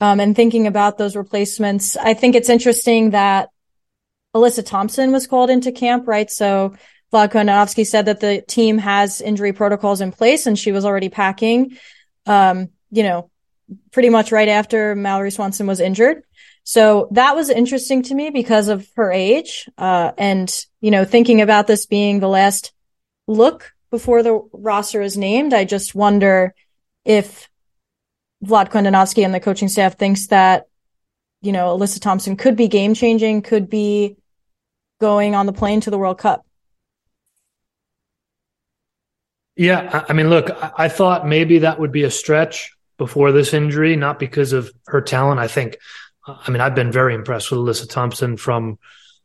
Um, 0.00 0.18
and 0.18 0.34
thinking 0.34 0.66
about 0.66 0.98
those 0.98 1.14
replacements, 1.14 1.96
I 1.96 2.14
think 2.14 2.34
it's 2.34 2.48
interesting 2.48 3.10
that 3.10 3.50
Alyssa 4.34 4.66
Thompson 4.66 5.12
was 5.12 5.26
called 5.26 5.50
into 5.50 5.70
camp, 5.70 6.08
right? 6.08 6.30
So 6.30 6.74
Vlatko 7.12 7.44
Andonovski 7.44 7.86
said 7.86 8.06
that 8.06 8.20
the 8.20 8.40
team 8.40 8.78
has 8.78 9.20
injury 9.20 9.52
protocols 9.52 10.00
in 10.00 10.10
place 10.10 10.46
and 10.46 10.58
she 10.58 10.72
was 10.72 10.84
already 10.84 11.10
packing, 11.10 11.76
um, 12.26 12.70
you 12.90 13.02
know, 13.02 13.30
pretty 13.92 14.08
much 14.08 14.32
right 14.32 14.48
after 14.48 14.96
Mallory 14.96 15.30
Swanson 15.30 15.66
was 15.66 15.78
injured. 15.78 16.24
So 16.64 17.08
that 17.12 17.34
was 17.34 17.50
interesting 17.50 18.02
to 18.04 18.14
me 18.14 18.30
because 18.30 18.68
of 18.68 18.88
her 18.96 19.10
age. 19.10 19.68
Uh, 19.76 20.12
and, 20.16 20.64
you 20.80 20.90
know, 20.90 21.04
thinking 21.04 21.40
about 21.40 21.66
this 21.66 21.86
being 21.86 22.20
the 22.20 22.28
last 22.28 22.72
look 23.26 23.72
before 23.90 24.22
the 24.22 24.40
roster 24.52 25.02
is 25.02 25.16
named, 25.16 25.52
I 25.52 25.64
just 25.64 25.94
wonder 25.94 26.54
if 27.04 27.48
Vlad 28.44 28.70
Andonovski 28.70 29.24
and 29.24 29.34
the 29.34 29.40
coaching 29.40 29.68
staff 29.68 29.98
thinks 29.98 30.28
that, 30.28 30.66
you 31.42 31.52
know, 31.52 31.76
Alyssa 31.76 32.00
Thompson 32.00 32.36
could 32.36 32.56
be 32.56 32.68
game 32.68 32.94
changing, 32.94 33.42
could 33.42 33.68
be 33.68 34.16
going 35.00 35.34
on 35.34 35.46
the 35.46 35.52
plane 35.52 35.80
to 35.80 35.90
the 35.90 35.98
World 35.98 36.18
Cup. 36.18 36.46
Yeah. 39.56 40.04
I 40.08 40.12
mean, 40.12 40.30
look, 40.30 40.50
I 40.78 40.88
thought 40.88 41.26
maybe 41.26 41.58
that 41.58 41.78
would 41.78 41.92
be 41.92 42.04
a 42.04 42.10
stretch 42.10 42.72
before 42.98 43.32
this 43.32 43.52
injury, 43.52 43.96
not 43.96 44.18
because 44.18 44.52
of 44.52 44.72
her 44.86 45.00
talent. 45.00 45.40
I 45.40 45.48
think 45.48 45.76
I 46.26 46.50
mean, 46.50 46.60
I've 46.60 46.74
been 46.74 46.92
very 46.92 47.14
impressed 47.14 47.50
with 47.50 47.60
Alyssa 47.60 47.88
Thompson 47.88 48.36
from, 48.36 48.78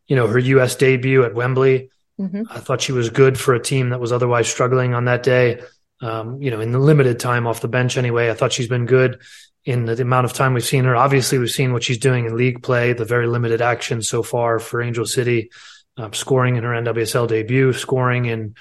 you 0.08 0.16
know, 0.16 0.28
her 0.28 0.40
U.S. 0.40 0.76
debut 0.76 1.24
at 1.24 1.36
Wembley. 1.36 1.90
Mm-hmm. 2.20 2.44
I 2.50 2.60
thought 2.60 2.82
she 2.82 2.92
was 2.92 3.10
good 3.10 3.40
for 3.40 3.54
a 3.54 3.62
team 3.62 3.90
that 3.90 4.00
was 4.00 4.12
otherwise 4.12 4.48
struggling 4.48 4.94
on 4.94 5.06
that 5.06 5.24
day. 5.24 5.62
Um, 6.02 6.42
you 6.42 6.52
know, 6.52 6.60
in 6.60 6.72
the 6.72 6.80
limited 6.80 7.20
time 7.20 7.48
off 7.48 7.62
the 7.62 7.68
bench 7.68 7.98
anyway, 7.98 8.30
I 8.30 8.34
thought 8.34 8.54
she's 8.54 8.68
been 8.68 8.86
good 8.86 9.22
in 9.66 9.86
the 9.86 10.02
amount 10.02 10.26
of 10.26 10.34
time 10.34 10.54
we've 10.54 10.64
seen 10.64 10.86
her. 10.86 10.96
Obviously, 10.96 11.38
we've 11.38 11.52
seen 11.52 11.74
what 11.74 11.84
she's 11.84 11.98
doing 11.98 12.26
in 12.26 12.38
league 12.38 12.64
play, 12.64 12.94
the 12.94 13.06
very 13.06 13.28
limited 13.28 13.62
action 13.62 14.02
so 14.02 14.24
far 14.24 14.60
for 14.60 14.82
Angel 14.82 15.06
City, 15.06 15.50
um, 15.98 16.14
scoring 16.14 16.56
in 16.56 16.64
her 16.64 16.72
NWSL 16.72 17.28
debut, 17.28 17.74
scoring 17.74 18.26
in 18.26 18.56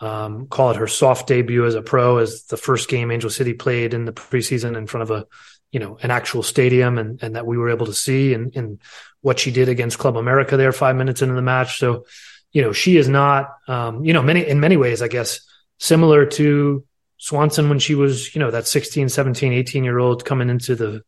um, 0.00 0.46
call 0.46 0.70
it 0.70 0.76
her 0.76 0.86
soft 0.86 1.26
debut 1.26 1.66
as 1.66 1.74
a 1.74 1.82
pro, 1.82 2.18
as 2.18 2.44
the 2.44 2.56
first 2.56 2.88
game 2.88 3.10
Angel 3.10 3.30
City 3.30 3.54
played 3.54 3.94
in 3.94 4.04
the 4.04 4.12
preseason 4.12 4.76
in 4.76 4.86
front 4.86 5.02
of 5.02 5.10
a, 5.10 5.26
you 5.70 5.80
know, 5.80 5.98
an 6.02 6.10
actual 6.10 6.42
stadium, 6.42 6.98
and 6.98 7.22
and 7.22 7.36
that 7.36 7.46
we 7.46 7.58
were 7.58 7.70
able 7.70 7.86
to 7.86 7.94
see, 7.94 8.34
and 8.34 8.54
and 8.56 8.80
what 9.20 9.38
she 9.38 9.50
did 9.50 9.68
against 9.68 9.98
Club 9.98 10.16
America 10.16 10.56
there 10.56 10.72
five 10.72 10.96
minutes 10.96 11.22
into 11.22 11.34
the 11.34 11.42
match. 11.42 11.78
So, 11.78 12.06
you 12.52 12.62
know, 12.62 12.72
she 12.72 12.96
is 12.96 13.08
not, 13.08 13.50
um, 13.66 14.04
you 14.04 14.12
know, 14.12 14.22
many 14.22 14.46
in 14.46 14.60
many 14.60 14.76
ways, 14.76 15.02
I 15.02 15.08
guess, 15.08 15.40
similar 15.78 16.26
to 16.26 16.84
Swanson 17.18 17.68
when 17.68 17.78
she 17.78 17.94
was, 17.94 18.34
you 18.34 18.38
know, 18.38 18.50
that 18.50 18.66
16, 18.66 19.08
17, 19.08 19.52
18 19.52 19.84
year 19.84 19.98
old 19.98 20.24
coming 20.24 20.50
into 20.50 20.74
the 20.74 21.02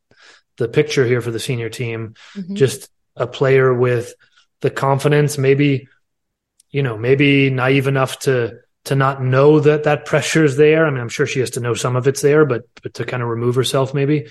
the 0.57 0.69
picture 0.69 1.07
here 1.07 1.21
for 1.21 1.31
the 1.31 1.41
senior 1.41 1.71
team. 1.71 2.15
Mm-hmm. 2.35 2.55
Just 2.55 2.89
a 3.17 3.27
player 3.27 3.73
with 3.73 4.15
the 4.61 4.71
confidence, 4.71 5.39
maybe, 5.39 5.89
you 6.71 6.83
know, 6.83 6.99
maybe 6.99 7.51
naive 7.51 7.87
enough 7.87 8.19
to 8.21 8.61
to 8.85 8.95
not 8.95 9.23
know 9.23 9.61
that 9.61 9.85
that 9.85 10.07
pressure 10.07 10.45
is 10.45 10.57
there. 10.57 10.87
I 10.87 10.91
mean, 10.91 11.01
I'm 11.01 11.09
sure 11.09 11.27
she 11.27 11.41
has 11.41 11.51
to 11.51 11.61
know 11.61 11.75
some 11.75 11.97
of 11.97 12.07
it's 12.07 12.23
there, 12.23 12.45
but 12.45 12.63
but 12.83 12.95
to 12.95 13.05
kind 13.05 13.23
of 13.23 13.29
remove 13.29 13.55
herself, 13.55 13.93
maybe, 13.93 14.29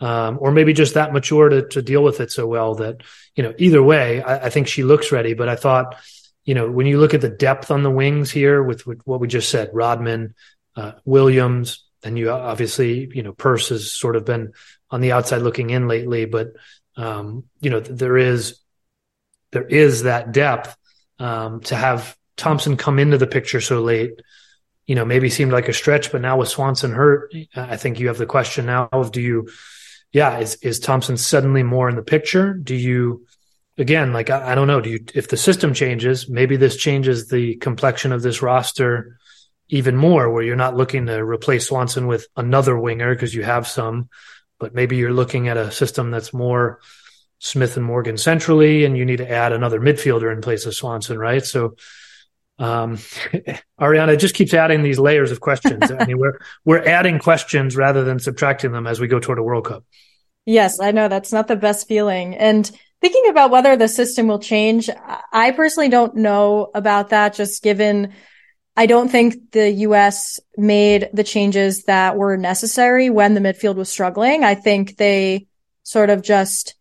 um, 0.00 0.38
or 0.40 0.50
maybe 0.50 0.72
just 0.72 0.94
that 0.94 1.12
mature 1.12 1.48
to 1.48 1.68
to 1.68 1.82
deal 1.82 2.02
with 2.02 2.20
it 2.20 2.32
so 2.32 2.46
well 2.46 2.76
that 2.76 3.02
you 3.36 3.42
know. 3.42 3.54
Either 3.58 3.82
way, 3.82 4.22
I, 4.22 4.46
I, 4.46 4.50
think 4.50 4.68
she 4.68 4.82
looks 4.82 5.12
ready. 5.12 5.34
But 5.34 5.48
I 5.48 5.56
thought, 5.56 5.96
you 6.44 6.54
know, 6.54 6.70
when 6.70 6.86
you 6.86 6.98
look 6.98 7.14
at 7.14 7.20
the 7.20 7.28
depth 7.28 7.70
on 7.70 7.82
the 7.82 7.90
wings 7.90 8.30
here 8.30 8.62
with, 8.62 8.86
with 8.86 9.00
what 9.04 9.20
we 9.20 9.28
just 9.28 9.50
said, 9.50 9.70
Rodman, 9.72 10.34
uh, 10.74 10.92
Williams, 11.04 11.84
and 12.02 12.18
you 12.18 12.30
obviously, 12.30 13.10
you 13.14 13.22
know, 13.22 13.32
Purce 13.32 13.68
has 13.68 13.92
sort 13.92 14.16
of 14.16 14.24
been 14.24 14.52
on 14.90 15.00
the 15.00 15.12
outside 15.12 15.42
looking 15.42 15.70
in 15.70 15.86
lately, 15.86 16.24
but 16.24 16.54
um, 16.96 17.44
you 17.60 17.70
know, 17.70 17.80
there 17.80 18.16
is 18.16 18.58
there 19.52 19.66
is 19.66 20.04
that 20.04 20.32
depth 20.32 20.76
um, 21.18 21.60
to 21.60 21.76
have 21.76 22.16
Thompson 22.36 22.76
come 22.76 22.98
into 22.98 23.18
the 23.18 23.26
picture 23.26 23.60
so 23.60 23.80
late, 23.80 24.20
you 24.86 24.94
know, 24.94 25.04
maybe 25.04 25.30
seemed 25.30 25.52
like 25.52 25.68
a 25.68 25.72
stretch, 25.72 26.10
but 26.10 26.20
now 26.20 26.38
with 26.38 26.48
Swanson 26.48 26.92
hurt, 26.92 27.32
I 27.54 27.76
think 27.76 28.00
you 28.00 28.08
have 28.08 28.18
the 28.18 28.26
question 28.26 28.66
now 28.66 28.88
of 28.92 29.12
do 29.12 29.20
you, 29.20 29.48
yeah, 30.12 30.38
is, 30.38 30.56
is 30.56 30.80
Thompson 30.80 31.16
suddenly 31.16 31.62
more 31.62 31.88
in 31.88 31.96
the 31.96 32.02
picture? 32.02 32.54
Do 32.54 32.74
you, 32.74 33.26
again, 33.78 34.12
like, 34.12 34.30
I, 34.30 34.52
I 34.52 34.54
don't 34.54 34.66
know, 34.66 34.80
do 34.80 34.90
you, 34.90 35.04
if 35.14 35.28
the 35.28 35.36
system 35.36 35.72
changes, 35.72 36.28
maybe 36.28 36.56
this 36.56 36.76
changes 36.76 37.28
the 37.28 37.56
complexion 37.56 38.12
of 38.12 38.22
this 38.22 38.42
roster 38.42 39.18
even 39.68 39.96
more 39.96 40.30
where 40.30 40.42
you're 40.42 40.56
not 40.56 40.76
looking 40.76 41.06
to 41.06 41.24
replace 41.24 41.68
Swanson 41.68 42.06
with 42.06 42.26
another 42.36 42.78
winger 42.78 43.14
because 43.14 43.34
you 43.34 43.42
have 43.42 43.66
some, 43.66 44.10
but 44.58 44.74
maybe 44.74 44.96
you're 44.96 45.12
looking 45.12 45.48
at 45.48 45.56
a 45.56 45.72
system 45.72 46.10
that's 46.10 46.34
more 46.34 46.80
Smith 47.38 47.76
and 47.76 47.86
Morgan 47.86 48.18
centrally 48.18 48.84
and 48.84 48.96
you 48.96 49.04
need 49.04 49.16
to 49.16 49.30
add 49.30 49.52
another 49.52 49.80
midfielder 49.80 50.32
in 50.32 50.42
place 50.42 50.66
of 50.66 50.74
Swanson, 50.74 51.18
right? 51.18 51.44
So, 51.44 51.76
um, 52.62 52.96
Arianna 53.80 54.18
just 54.18 54.36
keeps 54.36 54.54
adding 54.54 54.82
these 54.82 54.98
layers 54.98 55.32
of 55.32 55.40
questions. 55.40 55.90
I 55.90 56.06
mean, 56.06 56.18
we're 56.18 56.38
we're 56.64 56.84
adding 56.84 57.18
questions 57.18 57.76
rather 57.76 58.04
than 58.04 58.20
subtracting 58.20 58.70
them 58.70 58.86
as 58.86 59.00
we 59.00 59.08
go 59.08 59.18
toward 59.18 59.38
a 59.38 59.42
World 59.42 59.64
Cup. 59.64 59.84
Yes, 60.46 60.78
I 60.80 60.92
know 60.92 61.08
that's 61.08 61.32
not 61.32 61.48
the 61.48 61.56
best 61.56 61.88
feeling. 61.88 62.36
And 62.36 62.70
thinking 63.00 63.28
about 63.28 63.50
whether 63.50 63.76
the 63.76 63.88
system 63.88 64.28
will 64.28 64.38
change, 64.38 64.88
I 65.32 65.50
personally 65.50 65.88
don't 65.88 66.14
know 66.16 66.70
about 66.72 67.10
that. 67.10 67.34
Just 67.34 67.64
given, 67.64 68.12
I 68.76 68.86
don't 68.86 69.08
think 69.08 69.50
the 69.50 69.70
U.S. 69.70 70.38
made 70.56 71.10
the 71.12 71.24
changes 71.24 71.84
that 71.84 72.16
were 72.16 72.36
necessary 72.36 73.10
when 73.10 73.34
the 73.34 73.40
midfield 73.40 73.74
was 73.74 73.88
struggling. 73.88 74.44
I 74.44 74.54
think 74.54 74.96
they 74.96 75.48
sort 75.82 76.10
of 76.10 76.22
just 76.22 76.76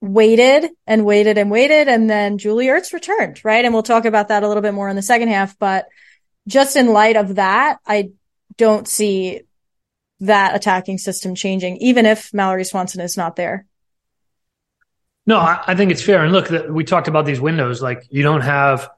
waited 0.00 0.70
and 0.86 1.04
waited 1.04 1.38
and 1.38 1.50
waited. 1.50 1.88
And 1.88 2.08
then 2.08 2.38
Julie 2.38 2.66
Ertz 2.66 2.92
returned, 2.92 3.44
right? 3.44 3.64
And 3.64 3.74
we'll 3.74 3.82
talk 3.82 4.04
about 4.04 4.28
that 4.28 4.42
a 4.42 4.48
little 4.48 4.62
bit 4.62 4.74
more 4.74 4.88
in 4.88 4.96
the 4.96 5.02
second 5.02 5.28
half. 5.28 5.58
But 5.58 5.88
just 6.46 6.76
in 6.76 6.92
light 6.92 7.16
of 7.16 7.36
that, 7.36 7.78
I 7.86 8.10
don't 8.56 8.86
see 8.86 9.42
that 10.20 10.54
attacking 10.54 10.98
system 10.98 11.34
changing, 11.34 11.76
even 11.78 12.06
if 12.06 12.32
Mallory 12.34 12.64
Swanson 12.64 13.00
is 13.00 13.16
not 13.16 13.36
there. 13.36 13.66
No, 15.26 15.38
I, 15.38 15.74
think 15.74 15.90
it's 15.90 16.02
fair. 16.02 16.24
And 16.24 16.32
look, 16.32 16.48
we 16.70 16.84
talked 16.84 17.06
about 17.06 17.26
these 17.26 17.40
windows. 17.40 17.82
Like 17.82 18.06
you 18.08 18.22
don't 18.22 18.40
have, 18.40 18.88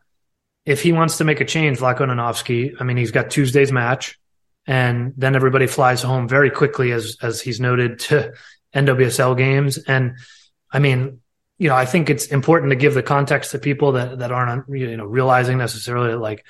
if 0.64 0.80
he 0.80 0.92
wants 0.92 1.18
to 1.18 1.24
make 1.24 1.40
a 1.40 1.44
change, 1.44 1.78
Vlatko 1.78 2.02
Andonovski, 2.02 2.76
I 2.78 2.84
mean, 2.84 2.96
he's 2.96 3.10
got 3.10 3.30
Tuesday's 3.30 3.72
match 3.72 4.18
and 4.64 5.12
then 5.16 5.34
everybody 5.34 5.66
flies 5.66 6.02
home 6.02 6.28
very 6.28 6.50
quickly, 6.50 6.92
as, 6.92 7.16
as 7.20 7.40
he's 7.40 7.58
noted 7.58 7.98
to 8.00 8.34
NWSL 8.74 9.36
games. 9.36 9.78
And 9.78 10.18
I 10.72 10.78
mean, 10.78 11.20
you 11.58 11.68
know, 11.68 11.76
I 11.76 11.84
think 11.84 12.08
it's 12.08 12.26
important 12.26 12.70
to 12.70 12.76
give 12.76 12.94
the 12.94 13.02
context 13.02 13.52
to 13.52 13.58
people 13.58 13.92
that, 13.92 14.20
that 14.20 14.32
aren't, 14.32 14.68
you 14.68 14.96
know, 14.96 15.04
realizing 15.04 15.58
necessarily 15.58 16.10
that 16.10 16.18
like 16.18 16.46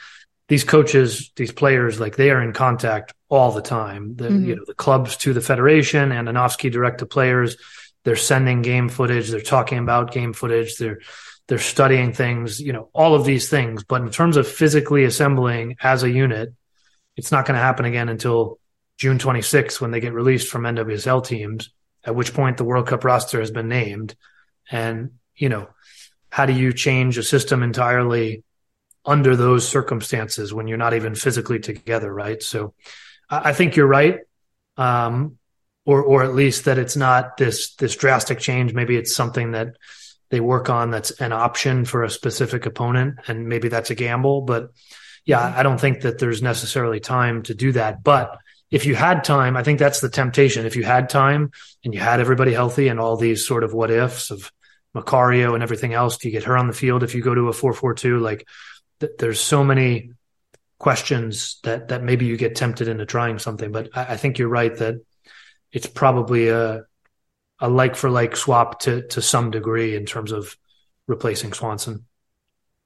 these 0.49 0.63
coaches, 0.63 1.33
these 1.35 1.53
players, 1.53 1.99
like 1.99 2.17
they 2.17 2.31
are 2.31 2.41
in 2.41 2.53
contact 2.53 3.13
all 3.29 3.51
the 3.51 3.63
time. 3.63 4.15
The, 4.17 4.29
mm-hmm. 4.29 4.45
you 4.45 4.57
know, 4.57 4.65
the 4.67 4.75
clubs 4.75 5.17
to 5.19 5.33
the 5.33 5.41
federation 5.41 6.13
and 6.13 6.29
Andonovski 6.29 6.71
direct 6.71 6.99
to 6.99 7.07
players. 7.07 7.57
They're 8.05 8.17
sending 8.17 8.63
game 8.63 8.89
footage. 8.89 9.29
They're 9.29 9.41
talking 9.41 9.79
about 9.79 10.13
game 10.13 10.33
footage. 10.33 10.77
They're, 10.77 11.01
they're 11.49 11.59
studying 11.59 12.13
things, 12.13 12.61
you 12.61 12.73
know, 12.73 12.89
all 12.93 13.17
of 13.17 13.25
these 13.25 13.49
things. 13.49 13.83
But 13.83 14.03
in 14.03 14.11
terms 14.11 14.37
of 14.37 14.47
physically 14.47 15.03
assembling 15.03 15.77
as 15.83 16.05
a 16.05 16.11
unit, 16.11 16.55
it's 17.17 17.33
not 17.33 17.47
going 17.47 17.57
to 17.57 17.63
happen 17.63 17.85
again 17.85 18.09
until 18.09 18.61
June 18.97 19.19
26th 19.19 19.81
when 19.81 19.91
they 19.91 19.99
get 19.99 20.13
released 20.13 20.49
from 20.49 20.63
NWSL 20.63 21.27
teams 21.27 21.71
at 22.05 22.15
which 22.15 22.35
point 22.35 22.57
the 22.57 22.65
World 22.65 22.87
Cup 22.87 23.05
roster 23.05 23.41
has 23.41 23.51
been 23.51 23.69
named. 23.69 24.15
And, 24.71 25.13
you 25.35 25.49
know, 25.49 25.69
how 26.31 26.47
do 26.47 26.53
you 26.53 26.73
change 26.73 27.19
a 27.19 27.23
system 27.23 27.63
entirely 27.63 28.45
under 29.05 29.37
those 29.37 29.67
circumstances 29.67 30.53
when 30.53 30.69
you're 30.69 30.79
not 30.79 30.95
even 30.95 31.15
physically 31.15 31.59
together, 31.59 32.13
right? 32.13 32.43
So 32.43 32.75
I, 33.29 33.53
think 33.53 33.77
you're 33.77 33.87
right. 33.87 34.19
Um, 34.77 35.39
or, 35.85 36.03
or 36.03 36.23
at 36.23 36.35
least 36.35 36.67
that 36.67 36.79
it's 36.79 36.97
not 36.97 37.37
this, 37.37 37.75
this 37.75 37.97
drastic 37.97 38.39
change. 38.39 38.75
Maybe 38.75 38.97
it's 38.97 39.15
something 39.15 39.53
that 39.53 39.77
they 40.31 40.41
work 40.41 40.71
on 40.71 40.91
that's 40.91 41.11
an 41.13 41.33
option 41.33 41.85
for 41.85 42.05
a 42.05 42.11
specific 42.11 42.67
opponent. 42.67 43.17
And 43.27 43.49
maybe 43.49 43.69
that's 43.69 43.91
a 43.91 43.95
gamble, 43.95 44.43
but 44.43 44.71
yeah, 45.25 45.53
I 45.57 45.63
don't 45.63 45.81
think 45.81 46.03
that 46.03 46.19
there's 46.19 46.43
necessarily 46.43 47.01
time 47.01 47.43
to 47.45 47.55
do 47.55 47.73
that. 47.73 48.03
But 48.03 48.39
if 48.71 48.87
you 48.87 48.95
had 48.95 49.25
time, 49.25 49.57
I 49.57 49.63
think 49.63 49.79
that's 49.79 50.01
the 50.01 50.09
temptation. 50.09 50.65
If 50.65 50.77
you 50.77 50.85
had 50.85 51.09
time 51.09 51.51
and 51.85 51.93
you 51.93 52.01
had 52.01 52.21
everybody 52.21 52.53
healthy 52.53 52.89
and 52.89 53.01
all 53.01 53.17
these 53.17 53.47
sort 53.47 53.65
of 53.65 53.75
what 53.75 53.91
ifs 53.91 54.31
of 54.31 54.53
Macario 54.95 55.55
and 55.55 55.63
everything 55.63 55.93
else, 55.93 56.19
do 56.19 56.29
you 56.29 56.33
get 56.33 56.45
her 56.45 56.57
on 56.57 56.69
the 56.69 56.73
field 56.73 57.03
if 57.03 57.15
you 57.15 57.23
go 57.23 57.35
to 57.35 57.49
a 57.49 57.53
442? 57.53 58.19
Like 58.21 58.47
th- 59.01 59.13
there's 59.19 59.41
so 59.41 59.65
many 59.65 60.13
questions 60.79 61.59
that, 61.65 61.89
that 61.89 62.03
maybe 62.03 62.27
you 62.27 62.37
get 62.37 62.55
tempted 62.55 62.87
into 62.87 63.07
trying 63.07 63.39
something. 63.39 63.73
But 63.73 63.91
I, 63.93 64.13
I 64.13 64.17
think 64.17 64.39
you're 64.39 64.49
right 64.49 64.75
that 64.77 64.97
it's 65.73 65.87
probably 65.87 66.49
a, 66.49 66.85
a 67.59 67.69
like 67.69 67.97
for 67.97 68.09
like 68.09 68.37
swap 68.37 68.81
to, 68.81 69.07
to 69.09 69.21
some 69.21 69.51
degree 69.51 69.97
in 69.97 70.07
terms 70.07 70.31
of 70.31 70.57
replacing 71.09 71.53
Swanson. 71.53 72.07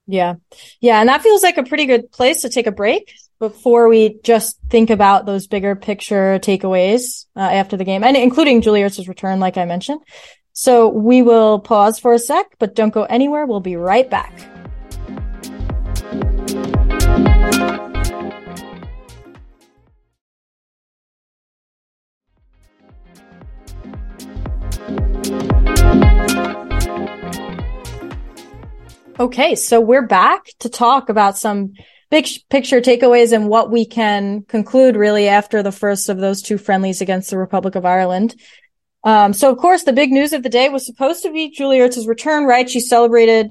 Yeah. 0.06 0.34
Yeah. 0.80 1.00
And 1.00 1.08
that 1.08 1.22
feels 1.22 1.42
like 1.42 1.58
a 1.58 1.62
pretty 1.62 1.86
good 1.86 2.10
place 2.10 2.42
to 2.42 2.48
take 2.48 2.66
a 2.66 2.72
break 2.72 3.14
before 3.38 3.88
we 3.88 4.20
just 4.22 4.58
think 4.70 4.90
about 4.90 5.26
those 5.26 5.46
bigger 5.46 5.74
picture 5.74 6.38
takeaways 6.38 7.26
uh, 7.36 7.40
after 7.40 7.76
the 7.76 7.84
game 7.84 8.04
and 8.04 8.16
including 8.16 8.62
Julius's 8.62 9.08
return, 9.08 9.40
like 9.40 9.56
I 9.56 9.64
mentioned. 9.64 10.00
So 10.52 10.88
we 10.88 11.22
will 11.22 11.58
pause 11.58 11.98
for 11.98 12.12
a 12.12 12.18
sec, 12.18 12.46
but 12.58 12.74
don't 12.74 12.94
go 12.94 13.02
anywhere. 13.04 13.44
We'll 13.44 13.60
be 13.60 13.76
right 13.76 14.08
back. 14.08 14.32
Okay, 29.18 29.54
so 29.54 29.80
we're 29.80 30.06
back 30.06 30.46
to 30.58 30.68
talk 30.68 31.08
about 31.08 31.38
some 31.38 31.74
big 32.10 32.28
picture 32.50 32.80
takeaways 32.80 33.32
and 33.32 33.48
what 33.48 33.70
we 33.70 33.84
can 33.84 34.42
conclude 34.42 34.96
really 34.96 35.28
after 35.28 35.62
the 35.62 35.72
first 35.72 36.08
of 36.08 36.18
those 36.18 36.42
two 36.42 36.58
friendlies 36.58 37.00
against 37.00 37.30
the 37.30 37.38
Republic 37.38 37.74
of 37.74 37.84
Ireland. 37.84 38.34
Um, 39.02 39.32
so 39.32 39.50
of 39.50 39.58
course 39.58 39.84
the 39.84 39.92
big 39.92 40.10
news 40.10 40.32
of 40.32 40.42
the 40.42 40.48
day 40.48 40.68
was 40.68 40.86
supposed 40.86 41.22
to 41.22 41.32
be 41.32 41.50
Julie 41.50 41.78
Ertz's 41.78 42.06
return, 42.06 42.44
right? 42.44 42.68
She 42.68 42.80
celebrated 42.80 43.50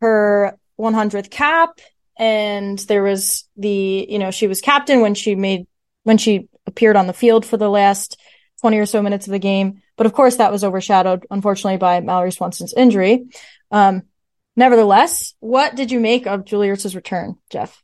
her 0.00 0.58
100th 0.78 1.30
cap 1.30 1.78
and 2.18 2.78
there 2.80 3.02
was 3.02 3.48
the, 3.56 4.06
you 4.08 4.18
know, 4.18 4.30
she 4.30 4.46
was 4.46 4.60
captain 4.60 5.00
when 5.00 5.14
she 5.14 5.34
made, 5.34 5.66
when 6.04 6.18
she 6.18 6.48
appeared 6.66 6.96
on 6.96 7.06
the 7.06 7.12
field 7.12 7.46
for 7.46 7.56
the 7.56 7.70
last 7.70 8.18
20 8.60 8.78
or 8.78 8.86
so 8.86 9.02
minutes 9.02 9.26
of 9.26 9.32
the 9.32 9.38
game. 9.38 9.82
But 9.96 10.06
of 10.06 10.12
course 10.12 10.36
that 10.36 10.52
was 10.52 10.64
overshadowed, 10.64 11.26
unfortunately, 11.30 11.78
by 11.78 12.00
Mallory 12.00 12.32
Swanson's 12.32 12.74
injury. 12.74 13.26
Um, 13.70 14.02
Nevertheless, 14.56 15.34
what 15.40 15.74
did 15.74 15.90
you 15.90 16.00
make 16.00 16.26
of 16.26 16.44
Julie 16.44 16.68
Ertz's 16.68 16.94
return, 16.94 17.36
Jeff? 17.50 17.82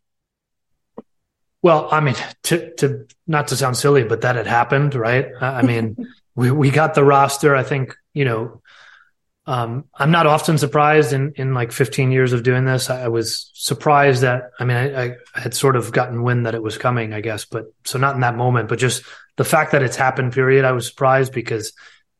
Well, 1.63 1.89
I 1.91 2.01
mean, 2.01 2.15
to, 2.45 2.75
to 2.77 3.07
not 3.27 3.49
to 3.49 3.57
sound 3.57 3.77
silly, 3.77 4.05
but 4.05 4.21
that 4.21 4.37
had 4.37 4.47
happened, 4.47 4.95
right? 4.95 5.29
I 5.41 5.63
mean, 5.63 5.97
we, 6.35 6.51
we 6.51 6.71
got 6.71 6.95
the 6.95 7.05
roster. 7.05 7.57
I 7.57 7.63
think, 7.63 7.97
you 8.13 8.25
know, 8.25 8.63
um, 9.49 9.85
I'm 9.95 10.11
not 10.11 10.27
often 10.27 10.59
surprised 10.59 11.13
in, 11.13 11.33
in 11.37 11.55
like 11.55 11.71
15 11.71 12.11
years 12.11 12.33
of 12.33 12.43
doing 12.43 12.65
this. 12.65 12.91
I, 12.91 13.09
was 13.09 13.51
surprised 13.55 14.23
that, 14.23 14.51
I 14.59 14.65
mean, 14.65 14.77
I, 14.77 15.05
I, 15.05 15.41
had 15.41 15.55
sort 15.55 15.77
of 15.77 15.93
gotten 15.93 16.25
wind 16.25 16.47
that 16.47 16.57
it 16.57 16.63
was 16.63 16.79
coming, 16.79 17.13
I 17.13 17.21
guess, 17.21 17.45
but 17.45 17.67
so 17.85 17.99
not 17.99 18.17
in 18.17 18.23
that 18.23 18.37
moment, 18.37 18.69
but 18.69 18.81
just 18.81 19.05
the 19.37 19.45
fact 19.45 19.73
that 19.73 19.85
it's 19.85 19.97
happened, 19.97 20.33
period. 20.33 20.65
I 20.65 20.73
was 20.73 20.89
surprised 20.89 21.33
because 21.33 21.73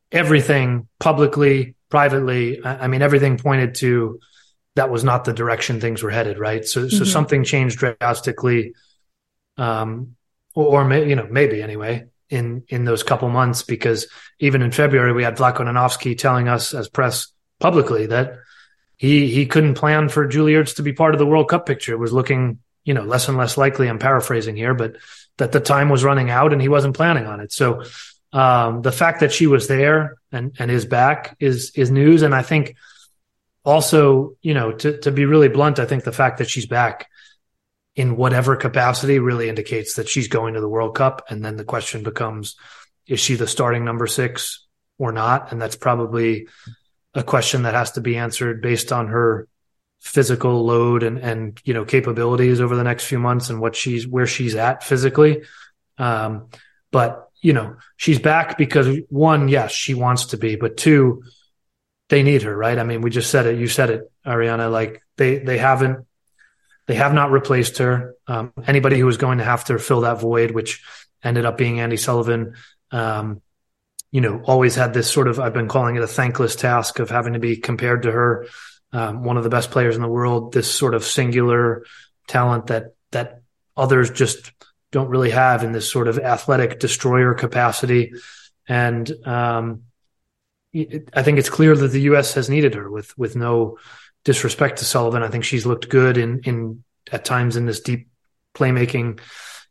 everything 0.09 0.87
publicly, 0.99 1.75
privately, 1.89 2.63
I, 2.63 2.85
I 2.85 2.87
mean, 2.87 3.01
everything 3.01 3.37
pointed 3.37 3.75
to 3.75 4.21
that 4.75 4.89
was 4.89 5.03
not 5.03 5.25
the 5.25 5.33
direction 5.33 5.81
things 5.81 6.01
were 6.01 6.11
headed. 6.11 6.39
Right. 6.39 6.65
So, 6.65 6.81
mm-hmm. 6.81 6.95
so 6.95 7.03
something 7.03 7.43
changed 7.43 7.79
drastically. 7.79 8.73
Um, 9.57 10.15
or, 10.55 10.83
or, 10.83 10.93
you 10.93 11.15
know, 11.15 11.27
maybe 11.29 11.61
anyway, 11.61 12.05
in 12.29 12.63
in 12.67 12.83
those 12.83 13.03
couple 13.03 13.29
months 13.29 13.63
because 13.63 14.07
even 14.39 14.61
in 14.61 14.71
February 14.71 15.13
we 15.13 15.23
had 15.23 15.37
Andonovski 15.37 16.17
telling 16.17 16.47
us 16.47 16.73
as 16.73 16.89
press 16.89 17.27
publicly 17.59 18.07
that 18.07 18.35
he 18.97 19.29
he 19.29 19.45
couldn't 19.45 19.75
plan 19.75 20.09
for 20.09 20.27
Ertz 20.27 20.75
to 20.75 20.83
be 20.83 20.93
part 20.93 21.13
of 21.13 21.19
the 21.19 21.25
World 21.25 21.49
Cup 21.49 21.65
picture. 21.65 21.93
It 21.93 21.99
was 21.99 22.13
looking 22.13 22.59
you 22.83 22.93
know 22.93 23.03
less 23.03 23.27
and 23.27 23.37
less 23.37 23.57
likely. 23.57 23.87
I'm 23.87 23.99
paraphrasing 23.99 24.55
here, 24.55 24.73
but 24.73 24.97
that 25.37 25.51
the 25.51 25.59
time 25.59 25.89
was 25.89 26.03
running 26.03 26.29
out 26.29 26.51
and 26.51 26.61
he 26.61 26.69
wasn't 26.69 26.95
planning 26.95 27.27
on 27.27 27.39
it. 27.39 27.51
So 27.53 27.83
um, 28.33 28.81
the 28.81 28.91
fact 28.91 29.21
that 29.21 29.31
she 29.31 29.47
was 29.47 29.67
there 29.67 30.17
and 30.31 30.55
and 30.59 30.69
is 30.69 30.85
back 30.85 31.37
is 31.39 31.71
is 31.75 31.91
news. 31.91 32.23
And 32.23 32.35
I 32.35 32.41
think 32.41 32.75
also 33.63 34.35
you 34.41 34.53
know 34.53 34.73
to 34.73 34.97
to 34.99 35.11
be 35.11 35.25
really 35.25 35.49
blunt, 35.49 35.79
I 35.79 35.85
think 35.85 36.03
the 36.03 36.11
fact 36.11 36.39
that 36.39 36.49
she's 36.49 36.65
back 36.65 37.07
in 37.97 38.15
whatever 38.15 38.55
capacity 38.55 39.17
really 39.17 39.49
indicates 39.49 39.95
that 39.95 40.07
she's 40.07 40.27
going 40.27 40.53
to 40.53 40.61
the 40.61 40.69
World 40.69 40.95
Cup. 40.95 41.25
And 41.29 41.43
then 41.43 41.57
the 41.57 41.63
question 41.63 42.03
becomes, 42.03 42.55
is 43.07 43.19
she 43.19 43.33
the 43.33 43.47
starting 43.47 43.83
number 43.83 44.05
six 44.05 44.67
or 44.99 45.11
not? 45.11 45.51
And 45.51 45.59
that's 45.59 45.75
probably 45.75 46.47
a 47.15 47.23
question 47.23 47.63
that 47.63 47.73
has 47.73 47.93
to 47.93 48.01
be 48.01 48.15
answered 48.15 48.61
based 48.61 48.91
on 48.91 49.07
her 49.07 49.47
physical 49.99 50.63
load 50.63 51.01
and, 51.01 51.17
and, 51.17 51.59
you 51.63 51.73
know, 51.73 51.85
capabilities 51.85 52.61
over 52.61 52.75
the 52.75 52.83
next 52.83 53.05
few 53.05 53.17
months 53.17 53.49
and 53.49 53.59
what 53.59 53.75
she's, 53.75 54.07
where 54.07 54.27
she's 54.27 54.53
at 54.53 54.83
physically. 54.83 55.41
Um, 55.97 56.49
but, 56.91 57.31
you 57.41 57.53
know, 57.53 57.77
she's 57.95 58.19
back 58.19 58.59
because 58.59 58.99
one, 59.09 59.47
yes, 59.47 59.71
she 59.71 59.95
wants 59.95 60.27
to 60.27 60.37
be, 60.37 60.55
but 60.55 60.77
two, 60.77 61.23
they 62.09 62.21
need 62.21 62.43
her, 62.43 62.55
right? 62.55 62.77
I 62.77 62.83
mean, 62.83 63.01
we 63.01 63.09
just 63.09 63.31
said 63.31 63.47
it. 63.47 63.59
You 63.59 63.67
said 63.67 63.89
it, 63.89 64.11
Arianna, 64.23 64.71
like 64.71 65.01
they, 65.17 65.39
they 65.39 65.57
haven't 65.57 66.06
they 66.87 66.95
have 66.95 67.13
not 67.13 67.31
replaced 67.31 67.77
her. 67.77 68.15
Um, 68.27 68.53
anybody 68.65 68.97
who 68.97 69.05
was 69.05 69.17
going 69.17 69.37
to 69.37 69.43
have 69.43 69.65
to 69.65 69.77
fill 69.77 70.01
that 70.01 70.19
void, 70.19 70.51
which 70.51 70.83
ended 71.23 71.45
up 71.45 71.57
being 71.57 71.75
Andi 71.75 71.99
Sullivan, 71.99 72.55
um, 72.91 73.41
you 74.11 74.21
know, 74.21 74.41
always 74.45 74.75
had 74.75 74.93
this 74.93 75.11
sort 75.11 75.27
of, 75.27 75.39
I've 75.39 75.53
been 75.53 75.67
calling 75.67 75.97
it 75.97 76.01
a 76.01 76.07
thankless 76.07 76.55
task 76.55 76.99
of 76.99 77.09
having 77.09 77.33
to 77.33 77.39
be 77.39 77.57
compared 77.57 78.03
to 78.03 78.11
her, 78.11 78.47
um, 78.93 79.23
one 79.23 79.35
of 79.35 79.43
the 79.43 79.49
best 79.49 79.69
players 79.69 79.95
in 79.95 80.01
the 80.01 80.07
world, 80.07 80.53
this 80.53 80.73
sort 80.73 80.95
of 80.95 81.03
singular 81.03 81.85
talent 82.27 82.67
that, 82.67 82.93
that 83.11 83.41
others 83.75 84.09
just 84.09 84.53
don't 84.91 85.09
really 85.09 85.31
have 85.31 85.63
in 85.63 85.73
this 85.73 85.91
sort 85.91 86.07
of 86.07 86.17
athletic 86.17 86.79
destroyer 86.79 87.33
capacity. 87.33 88.13
And, 88.67 89.11
um, 89.27 89.83
I 90.73 91.23
think 91.23 91.39
it's 91.39 91.49
clear 91.49 91.75
that 91.75 91.87
the 91.87 92.01
U.S. 92.01 92.35
has 92.35 92.49
needed 92.49 92.75
her 92.75 92.89
with, 92.89 93.17
with 93.17 93.35
no, 93.35 93.77
disrespect 94.27 94.79
to 94.79 94.85
Sullivan. 94.85 95.23
I 95.23 95.29
think 95.29 95.45
she's 95.45 95.65
looked 95.65 95.87
good 95.87 96.17
in 96.17 96.41
in 96.43 96.83
at 97.13 97.23
times 97.23 97.55
in 97.55 97.65
this 97.65 97.79
deep 97.79 98.09
playmaking 98.53 99.21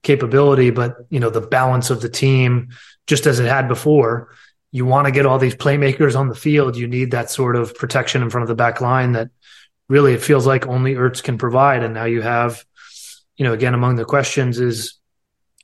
capability, 0.02 0.70
but 0.70 0.96
you 1.10 1.20
know 1.20 1.28
the 1.28 1.42
balance 1.42 1.90
of 1.90 2.00
the 2.00 2.08
team, 2.08 2.70
just 3.06 3.26
as 3.26 3.38
it 3.38 3.46
had 3.46 3.68
before. 3.68 4.34
You 4.72 4.86
want 4.86 5.04
to 5.04 5.12
get 5.12 5.26
all 5.26 5.38
these 5.38 5.54
playmakers 5.54 6.18
on 6.18 6.28
the 6.28 6.34
field. 6.34 6.75
You 6.75 6.88
need 6.88 7.10
that 7.10 7.30
sort 7.30 7.54
of 7.54 7.75
protection 7.75 8.22
in 8.22 8.30
front 8.30 8.44
of 8.44 8.48
the 8.48 8.54
back 8.54 8.80
line 8.80 9.12
that 9.12 9.28
really 9.90 10.14
it 10.14 10.22
feels 10.22 10.46
like 10.46 10.66
only 10.66 10.94
Ertz 10.94 11.22
can 11.22 11.36
provide. 11.36 11.82
And 11.82 11.92
now 11.92 12.06
you 12.06 12.22
have, 12.22 12.64
you 13.36 13.44
know, 13.44 13.52
again 13.52 13.75
among 13.75 13.96
the 13.96 14.06
questions 14.06 14.58
is 14.58 14.98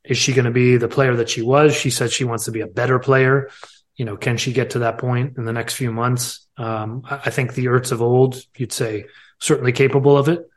is 0.05 0.19
she 0.19 0.35
going 0.35 0.45
to 0.45 0.51
be 0.51 0.77
the 0.77 0.89
player 0.89 1.17
that 1.17 1.31
she 1.31 1.41
was? 1.41 1.75
She 1.75 1.89
said 1.89 2.13
she 2.13 2.25
wants 2.25 2.45
to 2.45 2.51
be 2.51 2.61
a 2.61 2.67
better 2.67 2.99
player. 2.99 3.49
You 3.97 4.05
know, 4.05 4.17
can 4.17 4.37
she 4.37 4.53
get 4.53 4.71
to 4.71 4.81
that 4.81 4.99
point 4.99 5.37
in 5.37 5.45
the 5.45 5.53
next 5.53 5.75
few 5.75 5.93
months? 5.93 6.47
Um, 6.57 7.03
I 7.05 7.31
think 7.31 7.55
the 7.55 7.67
Ertz 7.67 7.93
of 7.93 8.01
old, 8.01 8.43
you'd 8.57 8.73
say, 8.73 9.07
certainly 9.39 9.73
capable 9.73 10.17
of 10.17 10.29
it. 10.29 10.49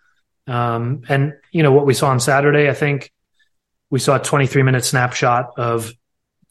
Um, 0.47 1.01
and 1.09 1.33
you 1.51 1.63
know 1.63 1.71
what 1.71 1.85
we 1.85 1.93
saw 1.93 2.09
on 2.09 2.19
Saturday, 2.19 2.69
I 2.69 2.73
think 2.73 3.11
we 3.89 3.99
saw 3.99 4.17
a 4.17 4.19
23 4.19 4.63
minute 4.63 4.85
snapshot 4.85 5.51
of 5.57 5.91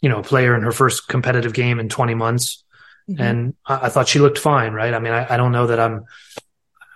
you 0.01 0.09
know 0.09 0.19
a 0.19 0.23
player 0.23 0.57
in 0.57 0.63
her 0.63 0.73
first 0.73 1.09
competitive 1.09 1.53
game 1.53 1.79
in 1.79 1.89
20 1.89 2.15
months, 2.15 2.65
mm-hmm. 3.09 3.23
and 3.23 3.55
I, 3.67 3.87
I, 3.87 3.89
thought 3.89 4.09
she 4.09 4.19
looked 4.19 4.39
fine. 4.39 4.73
Right? 4.73 4.93
I 4.93 4.99
mean, 4.99 5.13
I, 5.13 5.35
I 5.35 5.37
don't 5.37 5.53
know 5.53 5.69
that 5.69 5.79
I'm 5.79 6.05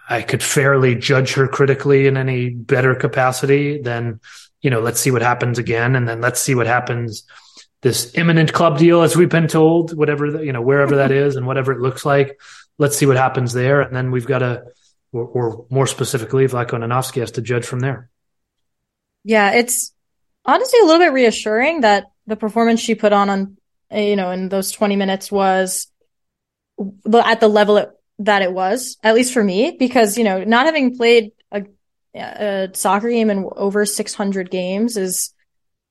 I 0.08 0.22
could 0.22 0.42
fairly 0.42 0.96
judge 0.96 1.34
her 1.34 1.46
critically 1.46 2.06
in 2.06 2.16
any 2.16 2.50
better 2.50 2.94
capacity 2.94 3.80
than 3.80 4.20
you 4.60 4.70
know. 4.70 4.80
Let's 4.80 5.00
see 5.00 5.12
what 5.12 5.22
happens 5.22 5.58
again, 5.58 5.94
and 5.94 6.08
then 6.08 6.20
let's 6.20 6.40
see 6.40 6.56
what 6.56 6.66
happens 6.66 7.24
this 7.80 8.14
imminent 8.14 8.52
club 8.52 8.78
deal, 8.78 9.02
as 9.02 9.16
we've 9.16 9.28
been 9.28 9.46
told, 9.46 9.96
whatever, 9.96 10.32
the, 10.32 10.44
you 10.44 10.52
know, 10.52 10.62
wherever 10.62 10.96
that 10.96 11.12
is 11.12 11.36
and 11.36 11.46
whatever 11.46 11.72
it 11.72 11.80
looks 11.80 12.04
like. 12.04 12.40
Let's 12.76 12.96
see 12.96 13.06
what 13.06 13.16
happens 13.16 13.52
there. 13.52 13.80
And 13.80 13.94
then 13.94 14.10
we've 14.10 14.26
got 14.26 14.40
to, 14.40 14.64
or, 15.12 15.24
or 15.24 15.66
more 15.70 15.86
specifically, 15.86 16.46
Vlatko 16.46 16.70
Andonovski 16.70 17.20
has 17.20 17.32
to 17.32 17.42
judge 17.42 17.64
from 17.64 17.80
there. 17.80 18.10
Yeah, 19.24 19.52
it's 19.52 19.92
honestly 20.44 20.80
a 20.80 20.84
little 20.84 21.00
bit 21.00 21.12
reassuring 21.12 21.82
that 21.82 22.10
the 22.26 22.36
performance 22.36 22.80
she 22.80 22.94
put 22.94 23.12
on, 23.12 23.30
on, 23.30 23.56
you 23.92 24.16
know, 24.16 24.30
in 24.30 24.48
those 24.48 24.70
20 24.72 24.96
minutes 24.96 25.30
was 25.30 25.88
at 27.12 27.40
the 27.40 27.48
level 27.48 27.76
it, 27.76 27.90
that 28.20 28.42
it 28.42 28.52
was, 28.52 28.96
at 29.02 29.14
least 29.14 29.32
for 29.32 29.42
me, 29.42 29.76
because, 29.78 30.18
you 30.18 30.24
know, 30.24 30.42
not 30.42 30.66
having 30.66 30.96
played 30.96 31.32
a, 31.52 31.64
a 32.14 32.70
soccer 32.74 33.08
game 33.08 33.30
in 33.30 33.48
over 33.56 33.86
600 33.86 34.50
games 34.50 34.96
is, 34.96 35.32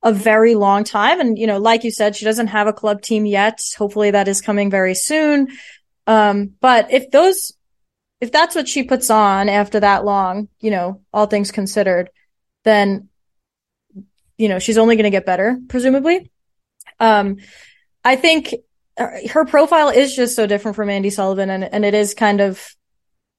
a 0.03 0.13
very 0.13 0.55
long 0.55 0.83
time. 0.83 1.19
And, 1.19 1.37
you 1.37 1.47
know, 1.47 1.57
like 1.57 1.83
you 1.83 1.91
said, 1.91 2.15
she 2.15 2.25
doesn't 2.25 2.47
have 2.47 2.67
a 2.67 2.73
club 2.73 3.01
team 3.01 3.25
yet. 3.25 3.61
Hopefully 3.77 4.11
that 4.11 4.27
is 4.27 4.41
coming 4.41 4.69
very 4.69 4.95
soon. 4.95 5.49
Um, 6.05 6.53
but 6.61 6.91
if 6.91 7.11
those, 7.11 7.53
if 8.21 8.31
that's 8.31 8.55
what 8.55 8.67
she 8.67 8.83
puts 8.83 9.09
on 9.09 9.49
after 9.49 9.79
that 9.79 10.05
long, 10.05 10.49
you 10.59 10.71
know, 10.71 11.01
all 11.11 11.25
things 11.25 11.51
considered, 11.51 12.09
then, 12.63 13.09
you 14.37 14.49
know, 14.49 14.59
she's 14.59 14.77
only 14.77 14.95
going 14.95 15.03
to 15.05 15.09
get 15.09 15.25
better, 15.25 15.59
presumably. 15.67 16.31
Um, 16.99 17.37
I 18.03 18.15
think 18.15 18.53
her 18.97 19.45
profile 19.45 19.89
is 19.89 20.15
just 20.15 20.35
so 20.35 20.47
different 20.47 20.75
from 20.75 20.89
Andi 20.89 21.11
Sullivan 21.11 21.49
and, 21.49 21.63
and 21.63 21.85
it 21.85 21.93
is 21.93 22.13
kind 22.13 22.41
of 22.41 22.75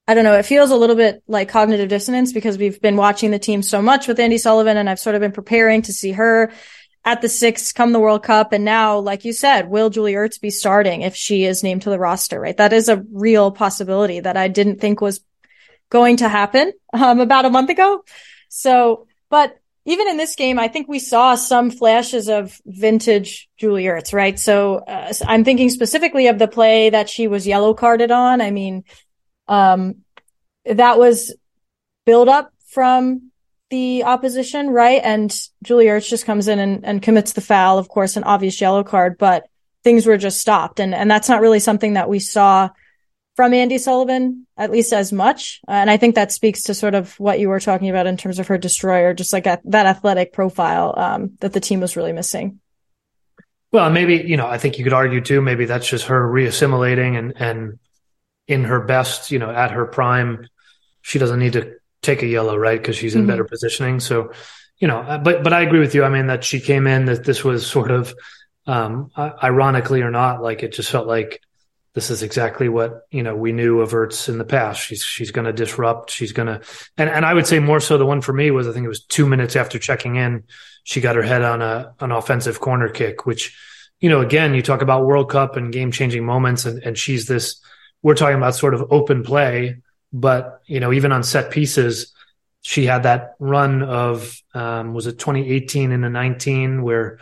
I 0.09 0.15
don't 0.15 0.25
know, 0.25 0.39
it 0.39 0.47
feels 0.47 0.71
a 0.71 0.77
little 0.77 0.97
bit 0.97 1.23
like 1.29 1.51
cognitive 1.51 1.91
dissonance 1.91 2.33
because 2.33 2.57
we've 2.57 2.81
been 2.81 2.97
watching 2.97 3.31
the 3.31 3.39
team 3.39 3.61
so 3.61 3.83
much 3.83 4.09
with 4.09 4.17
Andi 4.17 4.41
Sullivan 4.41 4.79
and 4.79 4.89
I've 4.89 4.99
sort 4.99 5.15
of 5.15 5.21
been 5.21 5.33
preparing 5.33 5.83
to 5.83 5.93
see 5.93 6.13
her 6.13 6.51
at 7.05 7.21
the 7.21 7.29
six 7.29 7.75
come 7.75 7.93
the 7.93 8.01
World 8.01 8.23
Cup. 8.23 8.55
And 8.55 8.65
now, 8.65 8.99
like 8.99 9.27
you 9.27 9.35
said, 9.35 9.69
will 9.69 9.91
Julie 9.91 10.15
Ertz 10.15 10.41
be 10.41 10.49
starting 10.49 11.03
if 11.03 11.15
she 11.15 11.45
is 11.45 11.63
named 11.63 11.83
to 11.83 11.91
the 11.91 11.99
roster, 11.99 12.41
right? 12.41 12.57
That 12.57 12.73
is 12.73 12.89
a 12.89 13.05
real 13.13 13.51
possibility 13.51 14.21
that 14.21 14.39
I 14.39 14.49
didn't 14.49 14.81
think 14.81 15.03
was 15.03 15.21
going 15.91 16.17
to 16.19 16.29
happen, 16.29 16.73
um, 16.95 17.21
about 17.21 17.45
a 17.45 17.51
month 17.51 17.69
ago. 17.69 18.03
So, 18.49 19.07
but 19.29 19.61
even 19.85 20.09
in 20.09 20.17
this 20.17 20.37
game, 20.37 20.59
I 20.59 20.69
think 20.69 20.89
we 20.89 21.01
saw 21.01 21.35
some 21.35 21.71
flashes 21.71 22.31
of 22.31 22.59
vintage 22.65 23.49
Julie 23.59 23.85
Ertz, 23.85 24.15
right? 24.15 24.39
So, 24.39 24.77
uh, 24.77 25.13
I'm 25.27 25.45
thinking 25.45 25.69
specifically 25.69 26.29
of 26.29 26.39
the 26.39 26.49
play 26.49 26.89
that 26.91 27.11
she 27.11 27.27
was 27.27 27.47
yellow 27.47 27.75
carded 27.75 28.11
on. 28.11 28.41
I 28.41 28.51
mean, 28.51 28.85
um, 29.49 29.97
that 30.65 30.99
was 30.99 31.35
build 32.07 32.29
up 32.29 32.53
from 32.67 33.31
the 33.71 34.05
opposition, 34.05 34.71
right? 34.71 35.01
And 35.03 35.35
Julie 35.63 35.87
Ertz 35.87 36.09
just 36.09 36.25
comes 36.25 36.49
in 36.49 36.59
and, 36.59 36.85
and 36.85 37.03
commits 37.03 37.33
the 37.33 37.41
foul, 37.41 37.79
of 37.79 37.89
course, 37.89 38.17
an 38.17 38.25
obvious 38.25 38.61
yellow 38.61 38.83
card, 38.83 39.19
but 39.19 39.47
things 39.85 40.07
were 40.07 40.17
just 40.17 40.41
stopped. 40.41 40.81
And, 40.81 40.95
and 40.95 41.11
that's 41.11 41.29
not 41.29 41.41
really 41.41 41.61
something 41.61 41.95
that 41.95 42.09
we 42.09 42.19
saw 42.19 42.71
from 43.37 43.53
Andi 43.53 43.79
Sullivan, 43.79 44.47
at 44.57 44.71
least 44.73 44.93
as 44.93 45.13
much. 45.13 45.61
And 45.69 45.91
I 45.91 45.97
think 45.97 46.15
that 46.15 46.33
speaks 46.33 46.65
to 46.65 46.75
sort 46.75 46.95
of 46.95 47.19
what 47.21 47.39
you 47.39 47.49
were 47.49 47.61
talking 47.61 47.89
about 47.89 48.07
in 48.07 48.17
terms 48.17 48.39
of 48.39 48.49
her 48.49 48.59
destroyer, 48.59 49.15
just 49.15 49.33
like 49.33 49.45
that 49.45 49.87
athletic 49.87 50.33
profile, 50.33 50.95
um, 50.97 51.33
that 51.41 51.53
the 51.53 51.61
team 51.61 51.81
was 51.81 51.97
really 51.97 52.13
missing. 52.13 52.61
Well, 53.71 53.91
maybe, 53.91 54.17
you 54.17 54.37
know, 54.37 54.47
I 54.47 54.59
think 54.59 54.79
you 54.79 54.85
could 54.85 54.95
argue 54.95 55.21
too, 55.21 55.43
maybe 55.43 55.67
that's 55.67 55.89
just 55.89 56.07
her 56.07 56.27
reassimilating 56.27 57.19
and, 57.19 57.35
and 57.37 57.79
in 58.49 58.65
her 58.65 58.81
best, 58.81 59.31
you 59.31 59.39
know, 59.39 59.51
at 59.51 59.71
her 59.71 59.87
prime, 59.87 60.49
she 61.03 61.21
doesn't 61.21 61.39
need 61.39 61.53
to 61.53 61.75
take 62.03 62.23
a 62.23 62.27
yellow, 62.27 62.57
right? 62.57 62.81
Because 62.81 62.97
she's 62.97 63.15
in 63.15 63.23
mm-hmm. 63.23 63.31
better 63.31 63.45
positioning. 63.45 64.01
So, 64.01 64.33
you 64.79 64.89
know, 64.89 64.99
uh, 64.99 65.19
but 65.19 65.45
but 65.45 65.53
I 65.53 65.61
agree 65.63 65.81
with 65.81 65.95
you. 65.95 66.03
I 66.03 66.09
mean, 66.09 66.27
that 66.27 66.43
she 66.43 66.59
came 66.59 66.87
in 66.87 67.05
that 67.05 67.25
this 67.25 67.45
was 67.45 67.67
sort 67.67 67.91
of, 67.91 68.15
um, 68.67 69.11
ironically 69.17 70.03
or 70.03 70.11
not, 70.11 70.43
like 70.43 70.63
it 70.63 70.73
just 70.73 70.91
felt 70.91 71.07
like 71.07 71.41
this 71.95 72.11
is 72.11 72.23
exactly 72.23 72.69
what 72.69 73.07
you 73.11 73.23
know 73.23 73.35
we 73.35 73.53
knew 73.53 73.81
of 73.81 73.91
Ertz 73.91 74.29
in 74.29 74.39
the 74.39 74.45
past. 74.45 74.81
She's 74.81 75.03
she's 75.03 75.31
going 75.31 75.47
to 75.47 75.53
disrupt. 75.53 76.11
She's 76.11 76.33
going 76.33 76.47
to, 76.47 76.61
and 76.97 77.11
and 77.11 77.27
I 77.27 77.35
would 77.35 77.47
say 77.47 77.59
more 77.59 77.81
so 77.81 77.99
the 77.99 78.07
one 78.07 78.21
for 78.21 78.33
me 78.33 78.51
was 78.51 78.69
I 78.69 78.73
think 78.73 78.85
it 78.85 78.89
was 78.89 79.05
two 79.05 79.27
minutes 79.27 79.57
after 79.57 79.79
checking 79.79 80.17
in, 80.17 80.45
she 80.85 81.01
got 81.01 81.17
her 81.17 81.23
head 81.23 81.43
on 81.43 81.61
a 81.61 81.95
an 82.01 82.13
offensive 82.13 82.61
corner 82.61 82.89
kick, 82.89 83.27
which, 83.27 83.59
you 84.01 84.09
know, 84.09 84.21
again 84.21 84.55
you 84.55 84.63
talk 84.63 84.81
about 84.81 85.07
World 85.07 85.31
Cup 85.31 85.57
and 85.57 85.73
game 85.73 85.91
changing 85.91 86.25
moments, 86.25 86.65
and 86.65 86.83
and 86.83 86.97
she's 86.97 87.27
this 87.27 87.61
we're 88.03 88.15
talking 88.15 88.37
about 88.37 88.55
sort 88.55 88.75
of 88.75 88.93
open 88.93 89.23
play, 89.23 89.77
but 90.13 90.63
you 90.67 90.81
know, 90.81 90.93
even 90.93 91.13
on 91.13 91.23
set 91.23 91.51
pieces, 91.51 92.13
she 92.63 92.87
had 92.87 93.05
that 93.05 93.35
run 93.39 93.83
of 93.83 94.41
um, 94.55 94.95
was 94.95 95.07
it 95.07 95.19
2018 95.19 95.93
and 95.93 96.03
the 96.03 96.09
19 96.09 96.83
where 96.83 97.19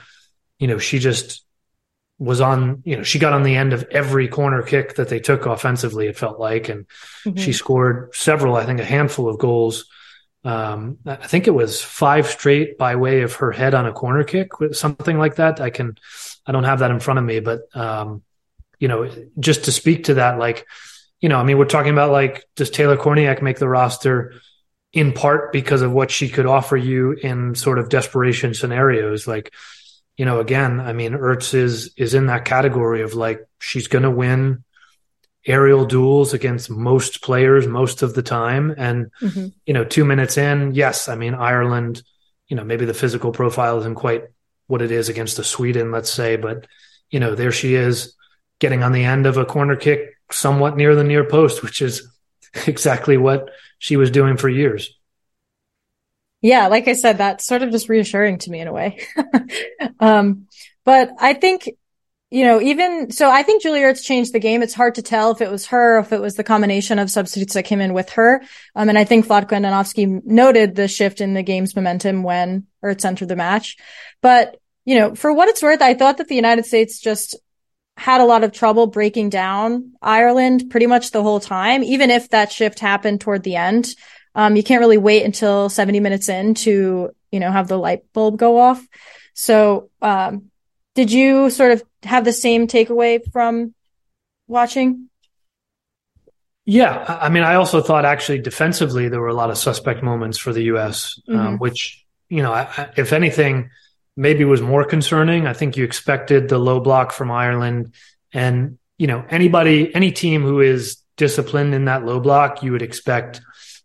you 0.58 0.66
know 0.66 0.78
she 0.78 0.98
just 0.98 1.44
was 2.18 2.40
on 2.40 2.82
you 2.84 2.96
know 2.96 3.02
she 3.02 3.18
got 3.18 3.34
on 3.34 3.42
the 3.42 3.56
end 3.56 3.72
of 3.72 3.84
every 3.90 4.26
corner 4.26 4.62
kick 4.62 4.96
that 4.96 5.08
they 5.08 5.20
took 5.20 5.46
offensively 5.46 6.06
it 6.06 6.16
felt 6.16 6.40
like. 6.40 6.68
And 6.68 6.86
mm-hmm. 7.24 7.36
she 7.36 7.52
scored 7.52 8.14
several 8.14 8.56
i 8.56 8.64
think 8.64 8.80
a 8.80 8.84
handful 8.84 9.28
of 9.28 9.38
goals. 9.38 9.86
Um, 10.44 10.98
i 11.04 11.16
think 11.16 11.48
it 11.48 11.52
was 11.52 11.82
five 11.82 12.26
straight 12.26 12.78
by 12.78 12.96
way 12.96 13.22
of 13.22 13.34
her 13.34 13.50
head 13.50 13.74
on 13.74 13.86
a 13.86 13.92
corner 13.92 14.24
kick 14.24 14.52
something 14.72 15.18
like 15.18 15.36
that. 15.36 15.60
I 15.60 15.70
can 15.70 15.96
i 16.46 16.52
don't 16.52 16.64
have 16.64 16.78
that 16.78 16.90
in 16.90 17.00
front 17.00 17.18
of 17.18 17.24
me 17.24 17.40
but 17.40 17.62
um, 17.76 18.22
you 18.78 18.88
know 18.88 19.10
just 19.38 19.64
to 19.64 19.72
speak 19.72 20.04
to 20.04 20.14
that 20.14 20.38
like 20.38 20.66
you 21.20 21.28
know 21.28 21.38
i 21.38 21.42
mean 21.42 21.58
we're 21.58 21.64
talking 21.64 21.92
about 21.92 22.10
like 22.10 22.44
does 22.56 22.70
taylor 22.70 22.96
kornieck 22.96 23.42
make 23.42 23.58
the 23.58 23.68
roster 23.68 24.32
in 24.96 25.12
part 25.12 25.52
because 25.52 25.82
of 25.82 25.92
what 25.92 26.10
she 26.10 26.30
could 26.30 26.46
offer 26.46 26.76
you 26.76 27.12
in 27.12 27.54
sort 27.54 27.78
of 27.78 27.90
desperation 27.90 28.54
scenarios? 28.54 29.26
Like 29.26 29.52
you 30.16 30.24
know, 30.24 30.40
again, 30.40 30.80
I 30.80 30.94
mean, 30.94 31.12
Ertz 31.12 31.52
is 31.52 31.92
is 31.96 32.14
in 32.14 32.26
that 32.26 32.46
category 32.46 33.02
of 33.02 33.12
like 33.12 33.46
she's 33.60 33.88
going 33.88 34.04
to 34.04 34.10
win 34.10 34.64
aerial 35.46 35.84
duels 35.84 36.32
against 36.32 36.70
most 36.70 37.22
players 37.22 37.66
most 37.66 38.00
of 38.00 38.14
the 38.14 38.22
time, 38.22 38.74
and 38.76 39.10
mm-hmm. 39.20 39.48
you 39.66 39.74
know, 39.74 39.84
two 39.84 40.06
minutes 40.06 40.38
in, 40.38 40.74
yes, 40.74 41.10
I 41.10 41.14
mean 41.14 41.34
Ireland, 41.34 42.02
you 42.48 42.56
know, 42.56 42.64
maybe 42.64 42.86
the 42.86 42.94
physical 42.94 43.32
profile 43.32 43.78
isn't 43.80 43.96
quite 43.96 44.24
what 44.66 44.80
it 44.80 44.90
is 44.90 45.10
against 45.10 45.36
the 45.36 45.44
Sweden, 45.44 45.92
let's 45.92 46.10
say, 46.10 46.36
but 46.36 46.66
you 47.10 47.20
know, 47.20 47.34
there 47.34 47.52
she 47.52 47.74
is 47.74 48.15
getting 48.58 48.82
on 48.82 48.92
the 48.92 49.04
end 49.04 49.26
of 49.26 49.36
a 49.36 49.44
corner 49.44 49.76
kick 49.76 50.16
somewhat 50.30 50.76
near 50.76 50.94
the 50.94 51.04
near 51.04 51.24
post, 51.24 51.62
which 51.62 51.82
is 51.82 52.08
exactly 52.66 53.16
what 53.16 53.50
she 53.78 53.96
was 53.96 54.10
doing 54.10 54.36
for 54.36 54.48
years 54.48 54.96
yeah, 56.46 56.66
like 56.68 56.86
I 56.86 56.92
said, 56.92 57.18
that's 57.18 57.46
sort 57.46 57.62
of 57.62 57.70
just 57.70 57.88
reassuring 57.88 58.38
to 58.38 58.50
me 58.50 58.60
in 58.60 58.68
a 58.68 58.72
way. 58.72 59.00
um, 60.00 60.46
but 60.84 61.10
I 61.18 61.34
think, 61.34 61.68
you 62.30 62.44
know, 62.44 62.60
even 62.60 63.10
so, 63.10 63.30
I 63.30 63.42
think 63.42 63.62
Julie 63.62 63.80
Ertz 63.80 64.04
changed 64.04 64.32
the 64.32 64.38
game. 64.38 64.62
It's 64.62 64.74
hard 64.74 64.96
to 64.96 65.02
tell 65.02 65.30
if 65.30 65.40
it 65.40 65.50
was 65.50 65.66
her, 65.66 65.98
if 65.98 66.12
it 66.12 66.20
was 66.20 66.34
the 66.34 66.44
combination 66.44 66.98
of 66.98 67.10
substitutes 67.10 67.54
that 67.54 67.64
came 67.64 67.80
in 67.80 67.94
with 67.94 68.10
her. 68.10 68.42
Um, 68.74 68.88
and 68.88 68.98
I 68.98 69.04
think 69.04 69.26
Vlatko 69.26 69.58
Andonovski 69.58 70.24
noted 70.24 70.74
the 70.74 70.88
shift 70.88 71.20
in 71.20 71.34
the 71.34 71.42
game's 71.42 71.74
momentum 71.74 72.22
when 72.22 72.66
Ertz 72.84 73.04
entered 73.04 73.28
the 73.28 73.36
match. 73.36 73.76
But, 74.22 74.60
you 74.84 74.96
know, 74.98 75.14
for 75.14 75.32
what 75.32 75.48
it's 75.48 75.62
worth, 75.62 75.82
I 75.82 75.94
thought 75.94 76.18
that 76.18 76.28
the 76.28 76.36
United 76.36 76.66
States 76.66 77.00
just 77.00 77.36
had 77.96 78.20
a 78.20 78.24
lot 78.24 78.44
of 78.44 78.52
trouble 78.52 78.86
breaking 78.86 79.30
down 79.30 79.92
Ireland 80.02 80.70
pretty 80.70 80.86
much 80.86 81.10
the 81.10 81.22
whole 81.22 81.40
time, 81.40 81.82
even 81.82 82.10
if 82.10 82.30
that 82.30 82.52
shift 82.52 82.78
happened 82.78 83.20
toward 83.20 83.42
the 83.42 83.56
end. 83.56 83.94
Um, 84.34 84.54
you 84.54 84.62
can't 84.62 84.80
really 84.80 84.98
wait 84.98 85.24
until 85.24 85.68
70 85.68 86.00
minutes 86.00 86.28
in 86.28 86.54
to, 86.54 87.10
you 87.32 87.40
know, 87.40 87.50
have 87.50 87.68
the 87.68 87.78
light 87.78 88.02
bulb 88.12 88.36
go 88.36 88.58
off. 88.58 88.86
So, 89.32 89.90
um, 90.02 90.50
did 90.94 91.10
you 91.10 91.50
sort 91.50 91.72
of 91.72 91.82
have 92.02 92.24
the 92.24 92.32
same 92.32 92.66
takeaway 92.66 93.20
from 93.32 93.74
watching? 94.46 95.08
Yeah, 96.66 97.18
I 97.20 97.28
mean, 97.28 97.44
I 97.44 97.54
also 97.54 97.80
thought 97.80 98.04
actually 98.04 98.40
defensively 98.40 99.08
there 99.08 99.20
were 99.20 99.28
a 99.28 99.34
lot 99.34 99.50
of 99.50 99.58
suspect 99.58 100.02
moments 100.02 100.36
for 100.36 100.52
the 100.52 100.64
U.S., 100.64 101.20
um, 101.28 101.34
mm-hmm. 101.34 101.46
um, 101.46 101.58
which 101.58 102.06
you 102.28 102.42
know, 102.42 102.52
I, 102.52 102.90
if 102.96 103.12
anything, 103.12 103.70
maybe 104.16 104.44
was 104.44 104.62
more 104.62 104.84
concerning. 104.84 105.46
I 105.46 105.52
think 105.52 105.76
you 105.76 105.84
expected 105.84 106.48
the 106.48 106.58
low 106.58 106.80
block 106.80 107.12
from 107.12 107.30
Ireland, 107.30 107.94
and 108.32 108.78
you 108.98 109.06
know, 109.06 109.24
anybody, 109.28 109.94
any 109.94 110.12
team 110.12 110.42
who 110.42 110.60
is 110.60 110.96
disciplined 111.16 111.74
in 111.74 111.86
that 111.86 112.04
low 112.04 112.20
block, 112.20 112.62
you 112.62 112.72
would 112.72 112.82
expect 112.82 113.40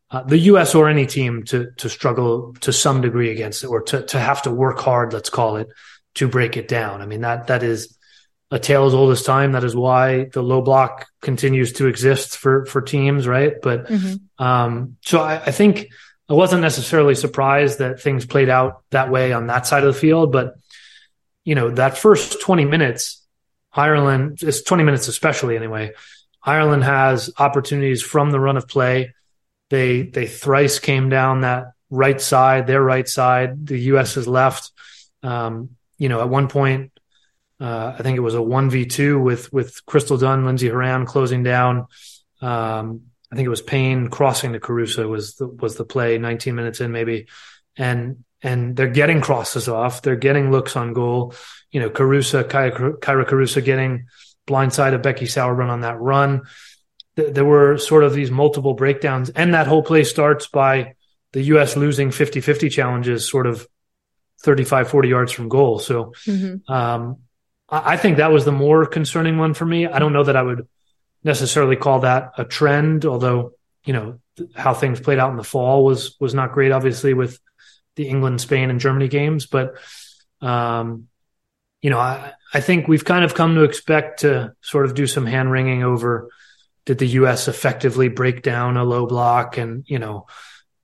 uh, 0.09 0.23
the 0.23 0.37
U.S. 0.37 0.75
or 0.75 0.89
any 0.89 1.05
team 1.05 1.43
to 1.43 1.71
to 1.77 1.89
struggle 1.89 2.53
to 2.61 2.73
some 2.73 3.01
degree 3.01 3.31
against 3.31 3.63
it, 3.63 3.67
or 3.67 3.81
to 3.83 4.03
to 4.07 4.19
have 4.19 4.41
to 4.43 4.51
work 4.51 4.79
hard, 4.79 5.13
let's 5.13 5.29
call 5.29 5.57
it, 5.57 5.67
to 6.15 6.27
break 6.27 6.57
it 6.57 6.67
down. 6.67 7.01
I 7.01 7.05
mean 7.05 7.21
that 7.21 7.47
that 7.47 7.63
is 7.63 7.97
a 8.51 8.59
tale 8.59 8.85
as 8.85 8.93
old 8.93 9.11
as 9.11 9.23
time. 9.23 9.53
That 9.53 9.63
is 9.63 9.75
why 9.75 10.25
the 10.25 10.43
low 10.43 10.61
block 10.61 11.07
continues 11.21 11.73
to 11.73 11.87
exist 11.87 12.37
for 12.37 12.65
for 12.65 12.81
teams, 12.81 13.27
right? 13.27 13.53
But 13.61 13.87
mm-hmm. 13.87 14.43
um, 14.43 14.97
so 15.01 15.21
I, 15.21 15.35
I 15.35 15.51
think 15.51 15.87
I 16.31 16.33
wasn't 16.33 16.61
necessarily 16.61 17.15
surprised 17.15 17.79
that 17.79 18.01
things 18.01 18.25
played 18.25 18.49
out 18.49 18.83
that 18.89 19.11
way 19.11 19.33
on 19.33 19.47
that 19.47 19.67
side 19.67 19.83
of 19.83 19.93
the 19.93 19.99
field, 19.99 20.31
but 20.31 20.55
you 21.43 21.55
know 21.55 21.69
that 21.71 21.97
first 21.97 22.41
twenty 22.41 22.65
minutes, 22.65 23.23
Ireland, 23.73 24.39
it's 24.41 24.61
twenty 24.61 24.83
minutes 24.83 25.07
especially 25.07 25.57
anyway. 25.57 25.91
Ireland 26.43 26.83
has 26.83 27.29
opportunities 27.37 28.01
from 28.01 28.31
the 28.31 28.39
run 28.39 28.57
of 28.57 28.67
play 28.67 29.13
they 29.71 30.03
they 30.03 30.27
thrice 30.27 30.77
came 30.79 31.09
down 31.09 31.41
that 31.41 31.71
right 31.89 32.21
side, 32.21 32.67
their 32.67 32.83
right 32.83 33.07
side. 33.07 33.65
The 33.65 33.79
U.S. 33.93 34.17
is 34.17 34.27
left. 34.27 34.69
Um, 35.23 35.77
you 35.97 36.09
know, 36.09 36.19
at 36.19 36.29
one 36.29 36.49
point, 36.49 36.91
uh, 37.59 37.95
I 37.97 38.03
think 38.03 38.17
it 38.17 38.21
was 38.21 38.35
a 38.35 38.41
one 38.41 38.69
v 38.69 38.85
two 38.85 39.19
with 39.19 39.51
with 39.51 39.83
Crystal 39.85 40.17
Dunn, 40.17 40.45
Lindsey 40.45 40.67
Horan 40.67 41.05
closing 41.05 41.41
down. 41.41 41.87
Um, 42.41 43.10
I 43.31 43.35
think 43.35 43.45
it 43.45 43.49
was 43.49 43.61
Payne 43.61 44.09
crossing 44.09 44.53
to 44.53 44.59
Carusa 44.59 45.07
was 45.07 45.35
the, 45.35 45.47
was 45.47 45.75
the 45.75 45.85
play. 45.85 46.17
19 46.17 46.53
minutes 46.53 46.81
in, 46.81 46.91
maybe, 46.91 47.27
and 47.77 48.23
and 48.43 48.75
they're 48.75 48.89
getting 48.89 49.21
crosses 49.21 49.69
off. 49.69 50.01
They're 50.01 50.15
getting 50.15 50.51
looks 50.51 50.75
on 50.75 50.93
goal. 50.93 51.33
You 51.71 51.79
know, 51.79 51.89
Carusa, 51.89 52.43
Kyra, 52.43 52.97
Kyra 52.99 53.25
Carusa 53.25 53.63
getting 53.63 54.07
blindside 54.47 54.93
of 54.93 55.03
Becky 55.03 55.25
Sauerbrunn 55.25 55.69
on 55.69 55.81
that 55.81 55.99
run 55.99 56.41
th- 57.15 57.33
there 57.33 57.45
were 57.45 57.77
sort 57.77 58.03
of 58.03 58.13
these 58.13 58.31
multiple 58.31 58.73
breakdowns, 58.73 59.29
and 59.29 59.53
that 59.53 59.67
whole 59.67 59.83
play 59.83 60.03
starts 60.03 60.47
by 60.47 60.95
the 61.33 61.41
U.S. 61.43 61.75
losing 61.75 62.11
50 62.11 62.41
50 62.41 62.69
challenges, 62.69 63.29
sort 63.29 63.47
of 63.47 63.67
35, 64.43 64.89
40 64.89 65.09
yards 65.09 65.31
from 65.31 65.49
goal. 65.49 65.79
So 65.79 66.13
mm-hmm. 66.25 66.71
um, 66.71 67.17
I-, 67.69 67.93
I 67.93 67.97
think 67.97 68.17
that 68.17 68.31
was 68.31 68.45
the 68.45 68.51
more 68.51 68.85
concerning 68.85 69.37
one 69.37 69.53
for 69.53 69.65
me. 69.65 69.87
I 69.87 69.99
don't 69.99 70.13
know 70.13 70.23
that 70.23 70.35
I 70.35 70.41
would 70.41 70.67
necessarily 71.23 71.75
call 71.75 71.99
that 72.01 72.31
a 72.37 72.45
trend, 72.45 73.05
although, 73.05 73.53
you 73.85 73.93
know, 73.93 74.19
how 74.55 74.73
things 74.73 74.99
played 74.99 75.19
out 75.19 75.31
in 75.31 75.37
the 75.37 75.43
fall 75.43 75.83
was 75.83 76.15
was 76.19 76.33
not 76.33 76.53
great, 76.53 76.71
obviously, 76.71 77.13
with 77.13 77.39
the 77.95 78.07
England, 78.07 78.41
Spain, 78.41 78.69
and 78.69 78.79
Germany 78.79 79.07
games. 79.07 79.45
But 79.45 79.75
um, 80.41 81.07
you 81.81 81.89
know, 81.89 81.99
I, 81.99 82.33
I 82.53 82.61
think 82.61 82.87
we've 82.87 83.05
kind 83.05 83.25
of 83.25 83.33
come 83.33 83.55
to 83.55 83.63
expect 83.63 84.21
to 84.21 84.53
sort 84.61 84.85
of 84.85 84.93
do 84.93 85.07
some 85.07 85.25
hand 85.25 85.51
wringing 85.51 85.83
over 85.83 86.29
did 86.85 86.97
the 86.97 87.07
U.S. 87.07 87.47
effectively 87.47 88.07
break 88.07 88.41
down 88.41 88.77
a 88.77 88.83
low 88.83 89.05
block? 89.05 89.57
And 89.57 89.83
you 89.87 89.99
know, 89.99 90.27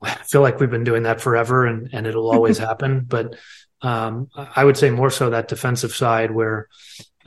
I 0.01 0.13
feel 0.13 0.41
like 0.41 0.59
we've 0.59 0.69
been 0.69 0.83
doing 0.83 1.03
that 1.03 1.21
forever, 1.21 1.65
and 1.65 1.89
and 1.93 2.05
it'll 2.05 2.31
always 2.31 2.57
happen. 2.69 3.05
But 3.07 3.35
um, 3.81 4.29
I 4.35 4.63
would 4.63 4.77
say 4.77 4.89
more 4.89 5.09
so 5.09 5.29
that 5.29 5.47
defensive 5.47 5.93
side 5.93 6.31
where 6.31 6.67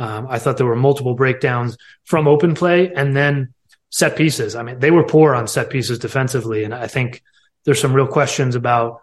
um, 0.00 0.26
I 0.30 0.38
thought 0.38 0.56
there 0.56 0.66
were 0.66 0.74
multiple 0.74 1.14
breakdowns 1.14 1.76
from 2.04 2.26
open 2.26 2.54
play 2.54 2.90
and 2.92 3.14
then 3.14 3.52
set 3.90 4.16
pieces. 4.16 4.56
I 4.56 4.62
mean, 4.62 4.78
they 4.78 4.90
were 4.90 5.04
poor 5.04 5.34
on 5.34 5.46
set 5.46 5.68
pieces 5.68 5.98
defensively, 5.98 6.64
and 6.64 6.74
I 6.74 6.86
think 6.86 7.22
there's 7.64 7.80
some 7.80 7.92
real 7.92 8.06
questions 8.06 8.54
about 8.54 9.00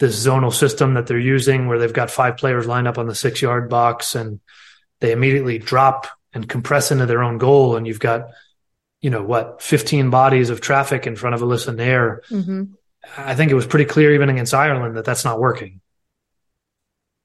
this 0.00 0.26
zonal 0.26 0.52
system 0.52 0.94
that 0.94 1.06
they're 1.06 1.18
using, 1.18 1.68
where 1.68 1.78
they've 1.78 1.92
got 1.92 2.10
five 2.10 2.36
players 2.36 2.66
lined 2.66 2.88
up 2.88 2.98
on 2.98 3.06
the 3.06 3.14
six 3.14 3.40
yard 3.40 3.70
box 3.70 4.16
and 4.16 4.40
they 4.98 5.12
immediately 5.12 5.58
drop 5.58 6.08
and 6.32 6.48
compress 6.48 6.90
into 6.90 7.06
their 7.06 7.22
own 7.22 7.38
goal, 7.38 7.76
and 7.76 7.86
you've 7.86 8.00
got 8.00 8.30
you 9.00 9.10
know 9.10 9.22
what 9.22 9.62
15 9.62 10.10
bodies 10.10 10.50
of 10.50 10.60
traffic 10.60 11.06
in 11.06 11.14
front 11.14 11.34
of 11.34 11.42
Alyssa 11.42 11.74
Naeher. 11.74 12.26
Mm-hmm. 12.28 12.64
I 13.16 13.36
think 13.36 13.52
it 13.52 13.54
was 13.54 13.66
pretty 13.66 13.84
clear 13.84 14.14
even 14.14 14.28
against 14.28 14.52
Ireland 14.52 14.96
that 14.96 15.04
that's 15.04 15.24
not 15.24 15.38
working. 15.38 15.80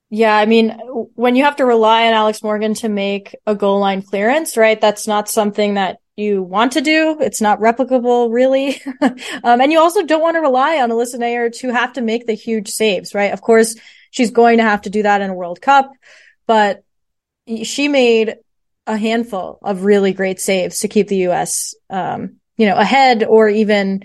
Yeah, 0.10 0.36
I 0.36 0.46
mean, 0.46 0.70
when 1.16 1.36
you 1.36 1.44
have 1.44 1.58
to 1.58 1.66
rely 1.66 2.08
on 2.08 2.14
Alex 2.14 2.44
Morgan 2.44 2.74
to 2.76 2.90
make 2.90 3.36
a 3.46 3.56
goal 3.56 3.80
line 3.80 4.02
clearance, 4.02 4.56
right? 4.56 4.80
That's 4.80 5.08
not 5.08 5.28
something 5.28 5.74
that 5.74 5.98
you 6.16 6.44
want 6.44 6.74
to 6.74 6.82
do. 6.82 7.18
It's 7.20 7.42
not 7.42 7.60
replicable, 7.60 8.32
really. 8.32 8.82
um, 9.02 9.62
and 9.62 9.72
you 9.72 9.80
also 9.80 10.06
don't 10.06 10.22
want 10.22 10.36
to 10.36 10.42
rely 10.42 10.80
on 10.80 10.90
Alyssa 10.90 11.16
Naeher 11.16 11.52
to 11.60 11.74
have 11.74 11.94
to 11.94 12.02
make 12.02 12.28
the 12.28 12.34
huge 12.34 12.70
saves, 12.70 13.14
right? 13.14 13.34
Of 13.34 13.42
course, 13.42 13.76
she's 14.12 14.32
going 14.32 14.58
to 14.58 14.64
have 14.64 14.84
to 14.84 14.90
do 14.90 15.04
that 15.04 15.22
in 15.22 15.32
a 15.32 15.36
World 15.36 15.60
Cup, 15.60 15.92
but 16.48 16.84
she 17.64 17.88
made 17.88 18.36
a 18.88 18.98
handful 18.98 19.60
of 19.64 19.84
really 19.84 20.14
great 20.14 20.40
saves 20.40 20.80
to 20.80 20.88
keep 20.88 21.08
the 21.08 21.18
U.S. 21.18 21.74
Um, 21.90 22.38
you 22.58 22.68
know 22.68 22.78
ahead 22.78 23.24
or 23.24 23.50
even 23.50 24.04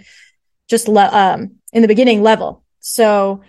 just 0.69 0.89
le- 0.89 1.11
um, 1.13 1.57
in 1.73 1.83
the 1.83 1.89
beginning 1.89 2.23
level. 2.23 2.65
So 2.81 3.43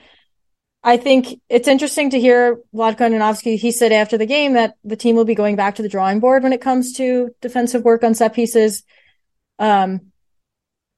I 0.83 0.97
think 0.97 1.39
it's 1.47 1.67
interesting 1.67 2.09
to 2.11 2.19
hear 2.19 2.59
Vlatko 2.73 2.97
Andonovski. 2.97 3.57
He 3.57 3.71
said 3.71 3.91
after 3.91 4.17
the 4.17 4.25
game 4.25 4.53
that 4.53 4.75
the 4.83 4.95
team 4.95 5.15
will 5.15 5.25
be 5.25 5.35
going 5.35 5.55
back 5.55 5.75
to 5.75 5.83
the 5.83 5.89
drawing 5.89 6.19
board 6.19 6.41
when 6.41 6.53
it 6.53 6.61
comes 6.61 6.93
to 6.93 7.35
defensive 7.39 7.83
work 7.83 8.03
on 8.03 8.15
set 8.15 8.33
pieces. 8.33 8.83
Um, 9.59 10.11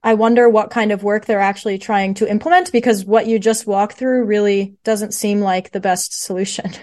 I 0.01 0.13
wonder 0.13 0.47
what 0.49 0.69
kind 0.69 0.91
of 0.91 1.03
work 1.03 1.25
they're 1.25 1.39
actually 1.39 1.79
trying 1.79 2.13
to 2.15 2.29
implement 2.29 2.71
because 2.71 3.03
what 3.03 3.27
you 3.27 3.39
just 3.39 3.67
walked 3.67 3.97
through 3.97 4.25
really 4.25 4.75
doesn't 4.83 5.13
seem 5.13 5.41
like 5.41 5.71
the 5.71 5.79
best 5.79 6.21
solution. 6.21 6.71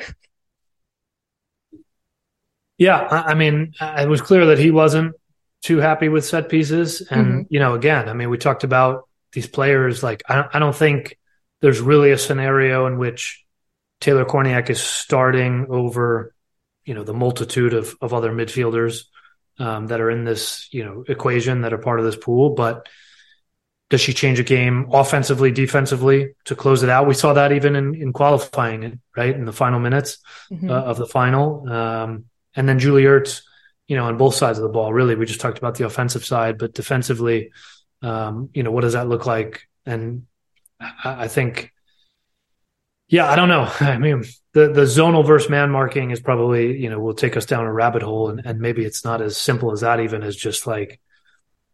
Yeah, 2.81 3.07
I 3.11 3.35
mean, 3.35 3.75
it 3.79 4.09
was 4.09 4.23
clear 4.23 4.47
that 4.47 4.59
he 4.59 4.71
wasn't 4.71 5.15
too 5.61 5.77
happy 5.77 6.09
with 6.09 6.25
set 6.25 6.49
pieces. 6.49 7.03
And, 7.03 7.27
mm-hmm. 7.27 7.43
you 7.51 7.61
know, 7.61 7.75
again, 7.75 8.09
I 8.09 8.15
mean, 8.15 8.31
we 8.31 8.39
talked 8.39 8.65
about 8.65 9.07
these 9.33 9.47
players. 9.47 10.03
Like, 10.03 10.23
I 10.31 10.37
don't, 10.37 10.49
I 10.55 10.59
don't 10.61 10.75
think 10.75 11.19
there's 11.61 11.81
really 11.81 12.11
a 12.11 12.19
scenario 12.19 12.87
in 12.87 12.99
which 12.99 13.45
Taylor 14.01 14.25
Kornieck 14.25 14.71
is 14.71 14.83
starting 14.83 15.67
over, 15.69 16.35
you 16.85 16.95
know, 16.95 17.05
the 17.05 17.15
multitude 17.15 17.75
of, 17.75 17.95
of 18.01 18.15
other 18.15 18.33
midfielders 18.33 19.05
um, 19.59 19.89
that 19.89 20.01
are 20.01 20.11
in 20.11 20.25
this, 20.25 20.69
you 20.73 20.85
know, 20.85 21.05
equation 21.07 21.63
that 21.63 21.73
are 21.73 21.79
part 21.79 22.01
of 22.01 22.07
this 22.07 22.17
pool. 22.17 22.51
But 22.51 22.89
does 23.91 24.01
she 24.01 24.15
change 24.15 24.39
a 24.39 24.45
game 24.45 24.89
offensively, 24.93 25.51
defensively 25.51 26.35
to 26.45 26.55
close 26.55 26.83
it 26.83 26.89
out? 26.89 27.09
We 27.09 27.15
saw 27.15 27.35
that 27.35 27.53
even 27.53 27.77
in, 27.77 27.95
in 27.95 28.13
qualifying, 28.13 29.01
right? 29.17 29.35
In 29.35 29.45
the 29.45 29.53
final 29.53 29.81
minutes 29.81 30.19
mm-hmm. 30.51 30.71
uh, 30.71 30.81
of 30.81 30.97
the 30.97 31.07
final. 31.07 31.69
Um, 31.71 32.25
and 32.55 32.69
then 32.69 32.79
Julie 32.79 33.05
Ertz, 33.05 33.43
you 33.87 33.97
know, 33.97 34.05
on 34.07 34.17
both 34.17 34.37
sides 34.37 34.59
of 34.59 34.63
the 34.63 34.71
ball, 34.71 34.93
really, 34.93 35.17
we 35.17 35.27
just 35.27 35.41
talked 35.41 35.59
about 35.59 35.75
the 35.75 35.87
offensive 35.87 36.25
side, 36.25 36.57
but 36.57 36.73
defensively, 36.73 37.51
um, 38.01 38.49
you 38.55 38.63
know, 38.63 38.71
what 38.71 38.83
does 38.83 38.93
that 38.93 39.09
look 39.09 39.27
like? 39.27 39.63
And 39.85 40.27
I, 40.81 41.25
I 41.25 41.29
think, 41.29 41.73
yeah, 43.09 43.31
I 43.31 43.37
don't 43.37 43.49
know. 43.49 43.71
I 43.81 43.99
mean, 43.99 44.25
the, 44.53 44.73
the 44.73 44.83
zonal 44.83 45.27
versus 45.27 45.51
man 45.51 45.71
marking 45.71 46.11
is 46.11 46.21
probably, 46.21 46.81
you 46.81 46.91
know, 46.91 46.99
will 46.99 47.15
take 47.15 47.37
us 47.37 47.47
down 47.47 47.67
a 47.67 47.73
rabbit 47.73 48.03
hole 48.03 48.31
and, 48.31 48.43
and 48.45 48.61
maybe 48.61 48.85
it's 48.85 49.05
not 49.05 49.21
as 49.21 49.37
simple 49.37 49.73
as 49.73 49.81
that 49.81 50.01
even 50.01 50.23
as 50.23 50.37
just 50.37 50.67
like, 50.67 51.01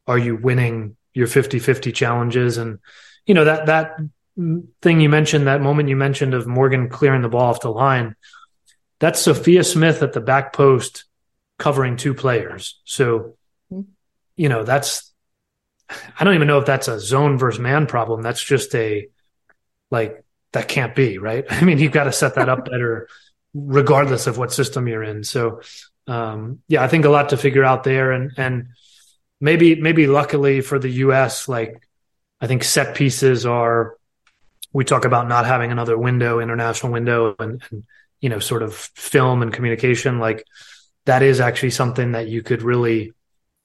are 0.06 0.18
you 0.18 0.36
winning 0.36 0.96
your 1.14 1.26
50-50 1.26 1.94
challenges? 1.94 2.58
And 2.58 2.78
you 3.26 3.34
know 3.34 3.44
that 3.44 3.66
that 3.66 3.96
thing 4.80 5.00
you 5.00 5.08
mentioned 5.08 5.46
that 5.46 5.60
moment 5.60 5.88
you 5.88 5.96
mentioned 5.96 6.34
of 6.34 6.46
Morgan 6.46 6.88
clearing 6.88 7.22
the 7.22 7.28
ball 7.28 7.50
off 7.50 7.60
the 7.60 7.70
line 7.70 8.14
that's 8.98 9.20
Sophia 9.20 9.64
Smith 9.64 10.02
at 10.02 10.12
the 10.12 10.20
back 10.20 10.52
post 10.52 11.04
covering 11.58 11.96
two 11.96 12.14
players. 12.14 12.80
So 12.84 13.36
mm-hmm. 13.72 13.82
you 14.36 14.48
know 14.48 14.62
that's 14.64 15.12
I 15.88 16.24
don't 16.24 16.34
even 16.34 16.48
know 16.48 16.58
if 16.58 16.66
that's 16.66 16.88
a 16.88 16.98
zone 16.98 17.38
versus 17.38 17.60
man 17.60 17.86
problem. 17.86 18.22
That's 18.22 18.42
just 18.42 18.74
a 18.74 19.08
like 19.90 20.24
that 20.52 20.68
can't 20.68 20.94
be 20.94 21.18
right? 21.18 21.44
I 21.50 21.64
mean 21.64 21.78
you've 21.78 21.92
got 21.92 22.04
to 22.04 22.12
set 22.12 22.34
that 22.36 22.48
up 22.48 22.64
better 22.64 23.08
regardless 23.54 24.26
of 24.26 24.38
what 24.38 24.52
system 24.52 24.88
you're 24.88 25.02
in. 25.02 25.24
So 25.24 25.60
um, 26.06 26.60
yeah 26.68 26.82
I 26.82 26.88
think 26.88 27.04
a 27.04 27.10
lot 27.10 27.30
to 27.30 27.36
figure 27.36 27.64
out 27.64 27.84
there. 27.84 28.12
And 28.12 28.32
and 28.36 28.68
maybe 29.40 29.74
maybe 29.74 30.06
luckily 30.06 30.60
for 30.60 30.78
the 30.78 30.90
US, 30.90 31.48
like 31.48 31.86
I 32.40 32.46
think 32.46 32.64
set 32.64 32.94
pieces 32.96 33.46
are 33.46 33.96
we 34.72 34.84
talk 34.84 35.04
about 35.04 35.28
not 35.28 35.46
having 35.46 35.72
another 35.72 35.96
window, 35.96 36.38
international 36.38 36.92
window, 36.92 37.34
and, 37.38 37.62
and 37.70 37.84
you 38.20 38.28
know, 38.28 38.38
sort 38.38 38.62
of 38.62 38.74
film 38.74 39.42
and 39.42 39.52
communication. 39.52 40.18
Like 40.18 40.44
that 41.06 41.22
is 41.22 41.40
actually 41.40 41.70
something 41.70 42.12
that 42.12 42.28
you 42.28 42.42
could 42.42 42.62
really 42.62 43.12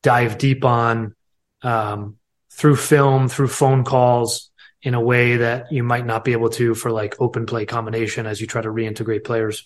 dive 0.03 0.37
deep 0.37 0.63
on 0.63 1.15
um, 1.63 2.17
through 2.51 2.75
film, 2.75 3.27
through 3.27 3.47
phone 3.47 3.83
calls, 3.83 4.51
in 4.83 4.93
a 4.93 5.01
way 5.01 5.37
that 5.37 5.71
you 5.71 5.83
might 5.83 6.05
not 6.05 6.23
be 6.23 6.31
able 6.31 6.49
to 6.49 6.73
for 6.73 6.91
like 6.91 7.19
open 7.19 7.45
play 7.45 7.65
combination 7.65 8.25
as 8.25 8.41
you 8.41 8.47
try 8.47 8.61
to 8.61 8.69
reintegrate 8.69 9.23
players. 9.23 9.63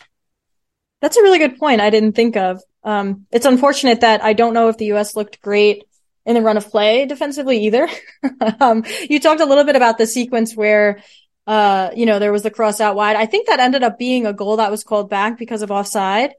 That's 1.02 1.18
a 1.18 1.22
really 1.22 1.40
good 1.40 1.58
point. 1.58 1.82
I 1.82 1.90
didn't 1.90 2.14
think 2.14 2.36
of. 2.36 2.62
Um, 2.84 3.26
it's 3.32 3.46
unfortunate 3.46 4.02
that 4.02 4.24
I 4.24 4.34
don't 4.34 4.54
know 4.54 4.70
if 4.70 4.78
the 4.78 4.88
U.S. 4.88 5.16
looked 5.16 5.42
great 5.42 5.84
in 6.26 6.36
the 6.36 6.42
run 6.42 6.58
of 6.58 6.70
play 6.70 7.06
defensively 7.06 7.66
either. 7.66 7.88
um, 8.60 8.84
you 9.10 9.20
talked 9.20 9.42
a 9.42 9.46
little 9.46 9.64
bit 9.64 9.76
about 9.76 9.98
the 9.98 10.08
sequence 10.08 10.56
where, 10.56 11.02
uh, 11.48 11.92
you 11.96 12.06
know, 12.06 12.20
there 12.20 12.32
was 12.32 12.44
the 12.44 12.52
cross 12.52 12.82
out 12.82 12.96
wide. 12.96 13.16
I 13.16 13.26
think 13.26 13.48
that 13.48 13.60
ended 13.60 13.84
up 13.84 14.00
being 14.00 14.26
a 14.26 14.34
goal 14.34 14.58
that 14.58 14.72
was 14.72 14.84
called 14.84 15.10
back 15.10 15.38
because 15.38 15.62
of 15.62 15.72
offside. 15.72 16.34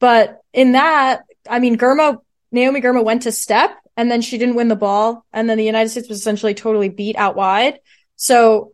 But 0.00 0.40
in 0.52 0.72
that, 0.72 1.22
I 1.48 1.58
mean, 1.58 1.76
Girma, 1.76 2.18
Naomi 2.50 2.80
Girma 2.80 3.04
went 3.04 3.22
to 3.22 3.32
step 3.32 3.76
and 3.98 4.08
then 4.08 4.22
she 4.22 4.38
didn't 4.38 4.54
win 4.54 4.68
the 4.68 4.76
ball. 4.76 5.26
And 5.32 5.50
then 5.50 5.58
the 5.58 5.64
United 5.64 5.88
States 5.88 6.08
was 6.08 6.20
essentially 6.20 6.54
totally 6.54 6.88
beat 6.88 7.16
out 7.16 7.34
wide. 7.34 7.80
So 8.14 8.72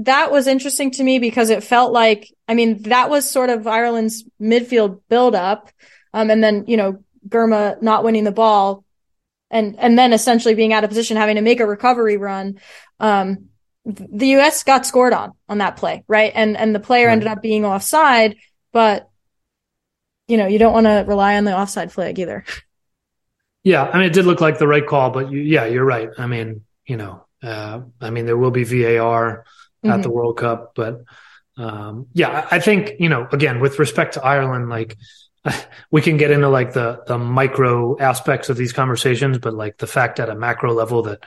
that 0.00 0.32
was 0.32 0.48
interesting 0.48 0.90
to 0.90 1.04
me 1.04 1.20
because 1.20 1.50
it 1.50 1.62
felt 1.62 1.92
like, 1.92 2.28
I 2.48 2.54
mean, 2.54 2.82
that 2.82 3.08
was 3.08 3.30
sort 3.30 3.48
of 3.48 3.68
Ireland's 3.68 4.24
midfield 4.42 5.02
buildup. 5.08 5.70
Um, 6.12 6.30
and 6.30 6.42
then, 6.42 6.64
you 6.66 6.76
know, 6.76 7.04
Girma 7.28 7.80
not 7.80 8.02
winning 8.02 8.24
the 8.24 8.32
ball 8.32 8.84
and 9.52 9.78
and 9.78 9.96
then 9.96 10.12
essentially 10.12 10.56
being 10.56 10.72
out 10.72 10.82
of 10.82 10.90
position, 10.90 11.16
having 11.16 11.36
to 11.36 11.42
make 11.42 11.60
a 11.60 11.66
recovery 11.66 12.16
run. 12.16 12.58
Um, 12.98 13.50
the 13.84 14.28
U.S. 14.28 14.64
got 14.64 14.84
scored 14.84 15.12
on 15.12 15.32
on 15.48 15.58
that 15.58 15.76
play, 15.76 16.02
right? 16.08 16.32
And 16.34 16.56
and 16.56 16.74
the 16.74 16.80
player 16.80 17.06
right. 17.06 17.12
ended 17.12 17.28
up 17.28 17.40
being 17.40 17.64
offside, 17.64 18.36
but 18.72 19.08
you 20.26 20.36
know 20.36 20.48
you 20.48 20.58
don't 20.58 20.72
want 20.72 20.86
to 20.86 21.04
rely 21.06 21.36
on 21.36 21.44
the 21.44 21.56
offside 21.56 21.92
flag 21.92 22.18
either. 22.18 22.44
Yeah, 23.62 23.84
I 23.84 23.98
mean 23.98 24.06
it 24.06 24.12
did 24.12 24.26
look 24.26 24.40
like 24.40 24.58
the 24.58 24.68
right 24.68 24.86
call, 24.86 25.10
but 25.10 25.30
you, 25.30 25.40
yeah, 25.40 25.66
you're 25.66 25.84
right. 25.84 26.08
I 26.16 26.26
mean, 26.26 26.64
you 26.86 26.96
know, 26.96 27.26
uh, 27.42 27.80
I 28.00 28.10
mean 28.10 28.26
there 28.26 28.36
will 28.36 28.50
be 28.50 28.64
VAR 28.64 29.44
at 29.82 29.88
mm-hmm. 29.88 30.02
the 30.02 30.10
World 30.10 30.38
Cup, 30.38 30.72
but 30.74 31.02
um, 31.56 32.06
yeah, 32.12 32.46
I 32.50 32.58
think 32.60 32.92
you 32.98 33.08
know 33.08 33.28
again 33.32 33.60
with 33.60 33.78
respect 33.78 34.14
to 34.14 34.24
Ireland, 34.24 34.68
like 34.68 34.96
we 35.90 36.02
can 36.02 36.16
get 36.16 36.30
into 36.30 36.48
like 36.48 36.72
the 36.72 37.02
the 37.06 37.18
micro 37.18 37.98
aspects 37.98 38.48
of 38.48 38.56
these 38.56 38.72
conversations, 38.72 39.38
but 39.38 39.54
like 39.54 39.78
the 39.78 39.86
fact 39.86 40.20
at 40.20 40.28
a 40.28 40.34
macro 40.34 40.72
level 40.72 41.02
that 41.02 41.24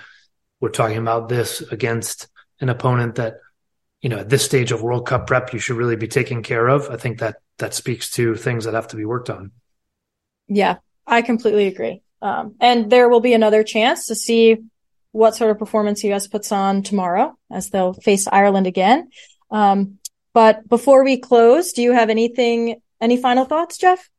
we're 0.60 0.70
talking 0.70 0.98
about 0.98 1.30
this 1.30 1.62
against 1.62 2.28
an 2.60 2.70
opponent 2.70 3.16
that 3.16 3.36
you 4.02 4.10
know 4.10 4.20
at 4.20 4.30
this 4.30 4.46
stage 4.46 4.72
of 4.72 4.82
World 4.82 5.06
Cup 5.08 5.28
prep 5.28 5.54
you 5.54 5.60
should 5.60 5.78
really 5.78 5.96
be 5.96 6.08
taking 6.08 6.44
care 6.44 6.68
of. 6.68 6.90
I 6.90 6.98
think 6.98 7.20
that 7.20 7.38
that 7.58 7.74
speaks 7.74 8.12
to 8.12 8.36
things 8.36 8.66
that 8.66 8.74
have 8.74 8.88
to 8.90 8.96
be 8.96 9.06
worked 9.06 9.30
on. 9.30 9.52
Yeah, 10.48 10.78
I 11.08 11.22
completely 11.22 11.68
agree. 11.68 12.03
Um, 12.24 12.56
and 12.62 12.90
there 12.90 13.10
will 13.10 13.20
be 13.20 13.34
another 13.34 13.64
chance 13.64 14.08
to 14.08 14.16
see 14.16 14.58
what 15.12 15.36
sort 15.36 15.52
of 15.52 15.60
performance 15.60 16.04
US 16.06 16.26
puts 16.28 16.54
on 16.54 16.82
tomorrow 16.82 17.38
as 17.52 17.70
they'll 17.70 17.94
face 17.94 18.28
Ireland 18.32 18.66
again. 18.66 19.10
Um, 19.52 20.00
but 20.34 20.68
before 20.68 21.04
we 21.04 21.18
close, 21.18 21.74
do 21.74 21.82
you 21.82 21.92
have 21.92 22.10
anything 22.10 22.82
any 23.02 23.18
final 23.18 23.44
thoughts, 23.44 23.78
Jeff? 23.78 24.10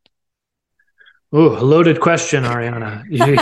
Oh, 1.33 1.59
a 1.59 1.65
loaded 1.65 1.99
question, 2.01 2.45
Arianna. 2.45 3.05
You, 3.11 3.39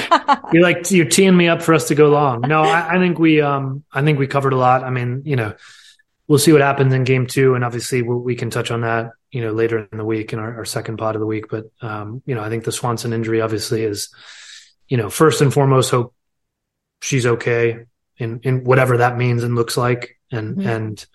you're 0.53 0.63
like 0.63 0.91
you're 0.91 1.07
teeing 1.07 1.37
me 1.37 1.49
up 1.49 1.61
for 1.61 1.75
us 1.75 1.89
to 1.89 1.95
go 1.97 2.09
long. 2.09 2.43
No, 2.43 2.63
I, 2.63 2.95
I, 2.95 2.99
think 2.99 3.19
we 3.19 3.43
um 3.43 3.85
I 3.93 4.03
think 4.03 4.19
we 4.19 4.29
covered 4.29 4.53
a 4.53 4.57
lot. 4.57 4.85
I 4.85 4.91
mean, 4.91 5.23
you 5.27 5.37
know, 5.37 5.55
we'll 6.29 6.39
see 6.39 6.53
what 6.53 6.63
happens 6.63 6.95
in 6.95 7.05
game 7.05 7.27
two, 7.27 7.55
and 7.55 7.65
obviously 7.65 8.01
we'll, 8.01 8.21
we 8.21 8.37
can 8.37 8.49
touch 8.49 8.71
on 8.71 8.83
that, 8.83 9.11
you 9.33 9.43
know, 9.43 9.53
later 9.53 9.89
in 9.91 9.99
the 9.99 10.05
week 10.05 10.33
in 10.33 10.39
our, 10.39 10.59
our 10.59 10.65
second 10.65 10.99
pod 10.99 11.17
of 11.17 11.21
the 11.21 11.27
week. 11.27 11.47
But 11.51 11.65
um, 11.83 12.23
you 12.25 12.35
know, 12.35 12.43
I 12.43 12.49
think 12.49 12.65
the 12.65 12.73
Swanson 12.73 13.13
injury 13.13 13.41
obviously 13.41 13.83
is, 13.83 14.15
you 14.89 14.97
know, 14.97 15.11
first 15.11 15.41
and 15.41 15.53
foremost, 15.53 15.91
hope 15.91 16.15
she's 17.01 17.27
okay 17.27 17.85
in 18.17 18.41
in 18.43 18.65
whatever 18.65 18.99
that 18.99 19.17
means 19.17 19.43
and 19.43 19.55
looks 19.55 19.77
like, 19.77 20.19
and 20.31 20.57
mm-hmm. 20.57 20.69
and 20.69 21.07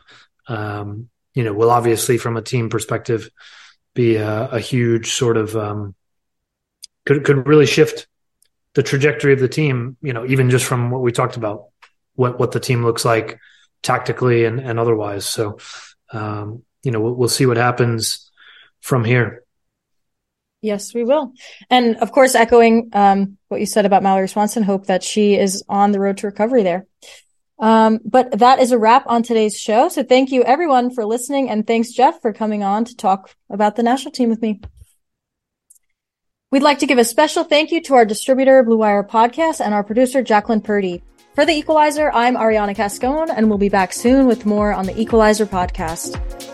um, 0.48 1.10
you 1.34 1.44
know, 1.44 1.54
we'll 1.54 1.72
obviously 1.72 2.18
from 2.18 2.38
a 2.38 2.42
team 2.42 2.70
perspective 2.70 3.30
be 3.94 4.16
a, 4.16 4.50
a 4.50 4.60
huge 4.60 5.12
sort 5.12 5.38
of 5.38 5.56
um, 5.56 5.96
could 7.06 7.24
could 7.24 7.48
really 7.48 7.66
shift 7.66 8.08
the 8.74 8.84
trajectory 8.84 9.34
of 9.34 9.40
the 9.40 9.48
team. 9.48 9.98
You 10.02 10.14
know, 10.14 10.26
even 10.26 10.50
just 10.50 10.66
from 10.66 10.92
what 10.92 11.02
we 11.02 11.12
talked 11.12 11.38
about, 11.38 11.68
what 12.16 12.40
what 12.40 12.52
the 12.52 12.60
team 12.60 12.84
looks 12.84 13.06
like 13.06 13.40
tactically 13.84 14.46
and, 14.46 14.60
and 14.60 14.80
otherwise. 14.80 15.26
So, 15.26 15.60
um, 16.12 16.64
you 16.84 16.92
know, 16.92 17.00
we'll, 17.00 17.14
we'll 17.14 17.30
see 17.30 17.46
what 17.46 17.58
happens 17.58 18.30
from 18.82 19.04
here. 19.04 19.44
Yes, 20.62 20.94
we 20.94 21.04
will. 21.04 21.34
And 21.70 21.98
of 21.98 22.12
course, 22.12 22.34
echoing 22.36 22.90
um, 22.94 23.38
what 23.48 23.60
you 23.60 23.66
said 23.66 23.86
about 23.86 24.04
Mallory 24.04 24.28
Swanson, 24.28 24.64
hope 24.64 24.88
that 24.88 25.04
she 25.04 25.36
is 25.36 25.64
on 25.70 25.92
the 25.92 26.00
road 26.00 26.18
to 26.18 26.28
recovery 26.28 26.64
there. 26.64 26.88
Um, 27.60 28.00
but 28.06 28.40
that 28.40 28.60
is 28.60 28.72
a 28.72 28.78
wrap 28.78 29.06
on 29.08 29.24
today's 29.24 29.58
show. 29.58 29.90
So 29.90 30.04
thank 30.04 30.32
you 30.32 30.44
everyone 30.44 30.94
for 30.94 31.06
listening. 31.06 31.50
And 31.50 31.66
thanks, 31.66 31.92
Jeff, 31.92 32.22
for 32.22 32.34
coming 32.34 32.64
on 32.64 32.86
to 32.86 32.96
talk 32.96 33.36
about 33.50 33.76
the 33.76 33.84
national 33.84 34.12
team 34.12 34.30
with 34.30 34.42
me. 34.42 34.62
We'd 36.52 36.64
like 36.64 36.80
to 36.80 36.86
give 36.86 36.98
a 36.98 37.04
special 37.04 37.44
thank 37.44 37.72
you 37.72 37.82
to 37.84 37.96
our 37.96 38.06
distributor, 38.06 38.64
Blue 38.64 38.78
Wire 38.78 39.04
Podcast, 39.04 39.60
and 39.60 39.74
our 39.74 39.84
producer, 39.84 40.22
Jacqueline 40.22 40.62
Purdy. 40.62 41.04
For 41.36 41.46
The 41.46 41.54
Equalizer, 41.54 42.10
I'm 42.14 42.36
Arianna 42.36 42.76
Cascone, 42.76 43.30
and 43.36 43.50
we'll 43.50 43.58
be 43.58 43.70
back 43.70 43.94
soon 43.94 44.28
with 44.28 44.46
more 44.46 44.74
on 44.74 44.86
the 44.86 45.00
Equalizer 45.00 45.46
podcast. 45.46 46.47